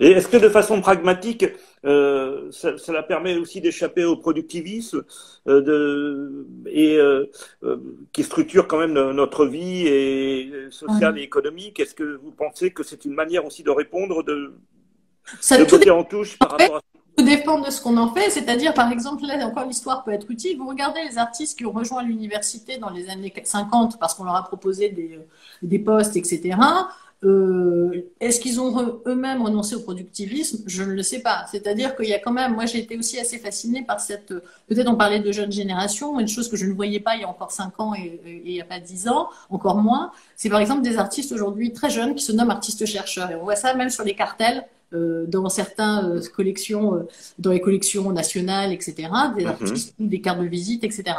[0.00, 1.44] Et est-ce que de façon pragmatique,
[1.84, 5.04] euh, ça, cela permet aussi d'échapper au productivisme
[5.48, 7.26] euh, de, et euh,
[8.12, 12.84] qui structure quand même notre vie et sociale et économique Est-ce que vous pensez que
[12.84, 14.54] c'est une manière aussi de répondre de,
[15.40, 16.80] ça de tout en touche par rapport à
[17.14, 18.30] tout dépend de ce qu'on en fait.
[18.30, 20.56] C'est-à-dire, par exemple, là encore, l'histoire peut être utile.
[20.56, 24.36] Vous regardez les artistes qui ont rejoint l'université dans les années 50 parce qu'on leur
[24.36, 25.18] a proposé des,
[25.60, 26.56] des postes, etc.
[27.24, 30.64] Euh, Est-ce qu'ils ont eux-mêmes renoncé au productivisme?
[30.66, 31.44] Je ne le sais pas.
[31.50, 34.34] C'est-à-dire qu'il y a quand même, moi j'ai été aussi assez fascinée par cette,
[34.66, 37.24] peut-être on parlait de jeunes générations, une chose que je ne voyais pas il y
[37.24, 40.50] a encore 5 ans et, et il n'y a pas 10 ans, encore moins, c'est
[40.50, 43.30] par exemple des artistes aujourd'hui très jeunes qui se nomment artistes-chercheurs.
[43.30, 44.66] Et on voit ça même sur les cartels.
[44.94, 47.08] Euh, dans certaines euh, collections, euh,
[47.38, 48.94] dans les collections nationales, etc.,
[49.34, 49.46] des mm-hmm.
[49.46, 51.14] artistes, des cartes de visite, etc.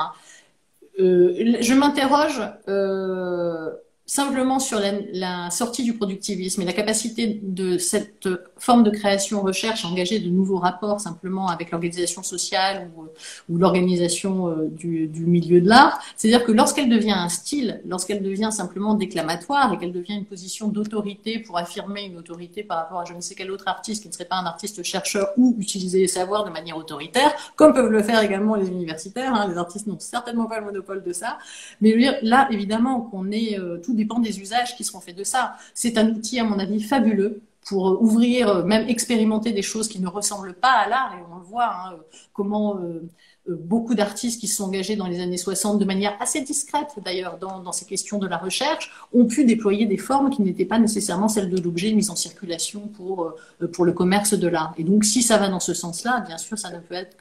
[1.00, 3.72] Euh, je m'interroge euh,
[4.06, 8.28] simplement sur la, la, sortie du productivisme et la capacité de cette
[8.58, 13.06] forme de création recherche à engager de nouveaux rapports simplement avec l'organisation sociale ou,
[13.50, 16.02] ou l'organisation euh, du, du, milieu de l'art.
[16.18, 20.68] C'est-à-dire que lorsqu'elle devient un style, lorsqu'elle devient simplement déclamatoire et qu'elle devient une position
[20.68, 24.10] d'autorité pour affirmer une autorité par rapport à je ne sais quel autre artiste qui
[24.10, 27.92] ne serait pas un artiste chercheur ou utiliser les savoirs de manière autoritaire, comme peuvent
[27.92, 31.38] le faire également les universitaires, hein, les artistes n'ont certainement pas le monopole de ça.
[31.80, 35.24] Mais là, évidemment, qu'on est euh, tout tout dépend des usages qui seront faits de
[35.24, 35.56] ça.
[35.76, 40.08] C'est un outil, à mon avis, fabuleux pour ouvrir, même expérimenter des choses qui ne
[40.08, 41.14] ressemblent pas à l'art.
[41.14, 41.96] Et on le voit, hein,
[42.34, 43.02] comment euh,
[43.48, 47.38] beaucoup d'artistes qui se sont engagés dans les années 60 de manière assez discrète d'ailleurs
[47.38, 51.28] dans, ces questions de la recherche ont pu déployer des formes qui n'étaient pas nécessairement
[51.28, 54.74] celles de l'objet mis en circulation pour, euh, pour le commerce de l'art.
[54.78, 57.16] Et donc si ça va dans ce sens-là, bien sûr, ça ne peut être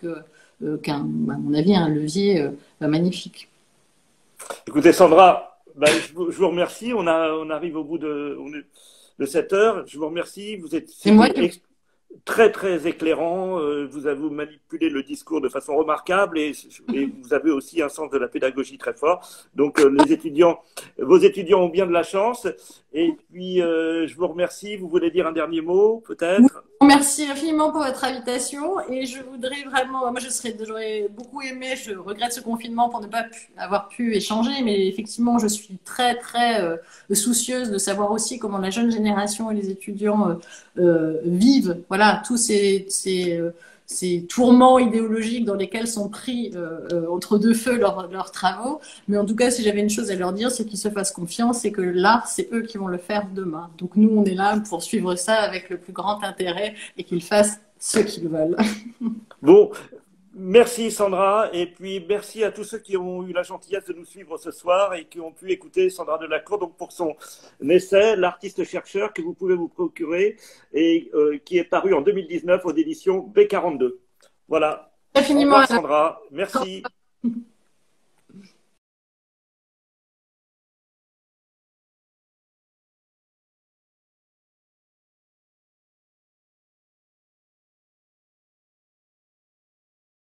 [0.63, 2.49] euh, qu'un, mon avis, un levier
[2.81, 3.49] magnifique.
[4.67, 6.93] Écoutez Sandra, bah, je, vous remercie.
[6.95, 8.39] On, a, on arrive au bout de,
[9.19, 9.87] de cette heure.
[9.87, 10.57] Je vous remercie.
[10.57, 10.91] Vous êtes
[12.25, 13.59] très très éclairant.
[13.61, 16.53] Euh, vous avez manipulé le discours de façon remarquable et,
[16.89, 19.27] vous avez aussi un sens de la pédagogie très fort.
[19.55, 20.61] Donc euh, les étudiants,
[20.99, 22.47] vos étudiants ont bien de la chance.
[22.95, 24.77] Et puis euh, je vous remercie.
[24.77, 26.65] Vous voulez dire un dernier mot peut-être?
[26.83, 31.75] Merci infiniment pour votre invitation et je voudrais vraiment, moi je serais, j'aurais beaucoup aimé,
[31.77, 33.25] je regrette ce confinement pour ne pas
[33.57, 36.77] avoir pu échanger, mais effectivement je suis très très euh,
[37.13, 40.37] soucieuse de savoir aussi comment la jeune génération et les étudiants
[40.79, 42.89] euh, vivent, voilà, tous ces
[43.93, 48.81] ces tourments idéologiques dans lesquels sont pris euh, euh, entre deux feux leurs travaux.
[49.09, 51.13] Mais en tout cas, si j'avais une chose à leur dire, c'est qu'ils se fassent
[51.13, 53.71] confiance et que l'art, c'est eux qui vont le faire demain.
[53.79, 57.23] Donc nous, on est là pour suivre ça avec le plus grand intérêt et qu'ils
[57.23, 58.57] fassent ce qu'ils veulent.
[59.43, 59.73] Bon,
[60.35, 64.07] Merci Sandra, et puis merci à tous ceux qui ont eu la gentillesse de nous
[64.07, 67.15] suivre ce soir et qui ont pu écouter Sandra Delacour donc pour son
[67.61, 70.37] essai, l'artiste chercheur que vous pouvez vous procurer
[70.73, 73.97] et euh, qui est paru en 2019 aux éditions B42.
[74.49, 74.91] Voilà.
[75.15, 75.67] Infiniment.
[75.67, 76.83] Sandra, merci.